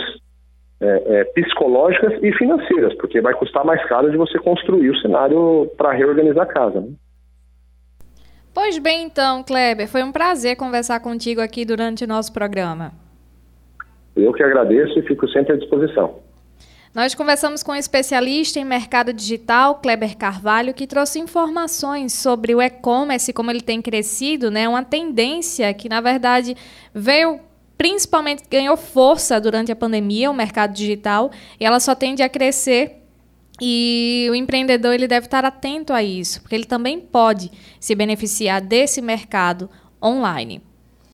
é, 0.81 1.19
é, 1.19 1.23
psicológicas 1.25 2.21
e 2.21 2.31
financeiras, 2.33 2.93
porque 2.95 3.21
vai 3.21 3.33
custar 3.33 3.63
mais 3.63 3.83
caro 3.87 4.11
de 4.11 4.17
você 4.17 4.37
construir 4.39 4.89
o 4.89 4.97
cenário 4.99 5.71
para 5.77 5.93
reorganizar 5.93 6.43
a 6.43 6.53
casa. 6.53 6.81
Né? 6.81 6.89
Pois 8.53 8.77
bem, 8.77 9.05
então, 9.05 9.43
Kleber, 9.43 9.87
foi 9.87 10.03
um 10.03 10.11
prazer 10.11 10.57
conversar 10.57 10.99
contigo 10.99 11.41
aqui 11.41 11.65
durante 11.65 12.03
o 12.03 12.07
nosso 12.07 12.33
programa. 12.33 12.91
Eu 14.15 14.31
que 14.33 14.43
agradeço 14.43 14.99
e 14.99 15.01
fico 15.03 15.27
sempre 15.29 15.53
à 15.53 15.57
disposição. 15.57 16.19
Nós 16.93 17.15
conversamos 17.15 17.63
com 17.63 17.71
um 17.71 17.75
especialista 17.75 18.59
em 18.59 18.63
mercado 18.63 19.11
digital, 19.11 19.79
Kleber 19.81 20.15
Carvalho, 20.15 20.75
que 20.75 20.85
trouxe 20.85 21.17
informações 21.17 22.13
sobre 22.13 22.53
o 22.53 22.61
e-commerce, 22.61 23.33
como 23.33 23.49
ele 23.49 23.61
tem 23.61 23.81
crescido, 23.81 24.51
né? 24.51 24.69
Uma 24.69 24.83
tendência 24.83 25.73
que, 25.73 25.89
na 25.89 25.99
verdade, 25.99 26.55
veio 26.93 27.39
principalmente 27.75 28.43
ganhou 28.47 28.77
força 28.77 29.41
durante 29.41 29.71
a 29.71 29.75
pandemia, 29.75 30.29
o 30.29 30.35
mercado 30.35 30.71
digital, 30.73 31.31
e 31.59 31.65
ela 31.65 31.79
só 31.79 31.95
tende 31.95 32.21
a 32.21 32.29
crescer 32.29 33.03
e 33.59 34.27
o 34.29 34.35
empreendedor 34.35 34.93
ele 34.93 35.07
deve 35.07 35.25
estar 35.25 35.43
atento 35.43 35.93
a 35.93 36.03
isso, 36.03 36.41
porque 36.41 36.53
ele 36.53 36.65
também 36.65 36.99
pode 36.99 37.51
se 37.79 37.95
beneficiar 37.95 38.61
desse 38.61 39.01
mercado 39.01 39.67
online. 40.01 40.61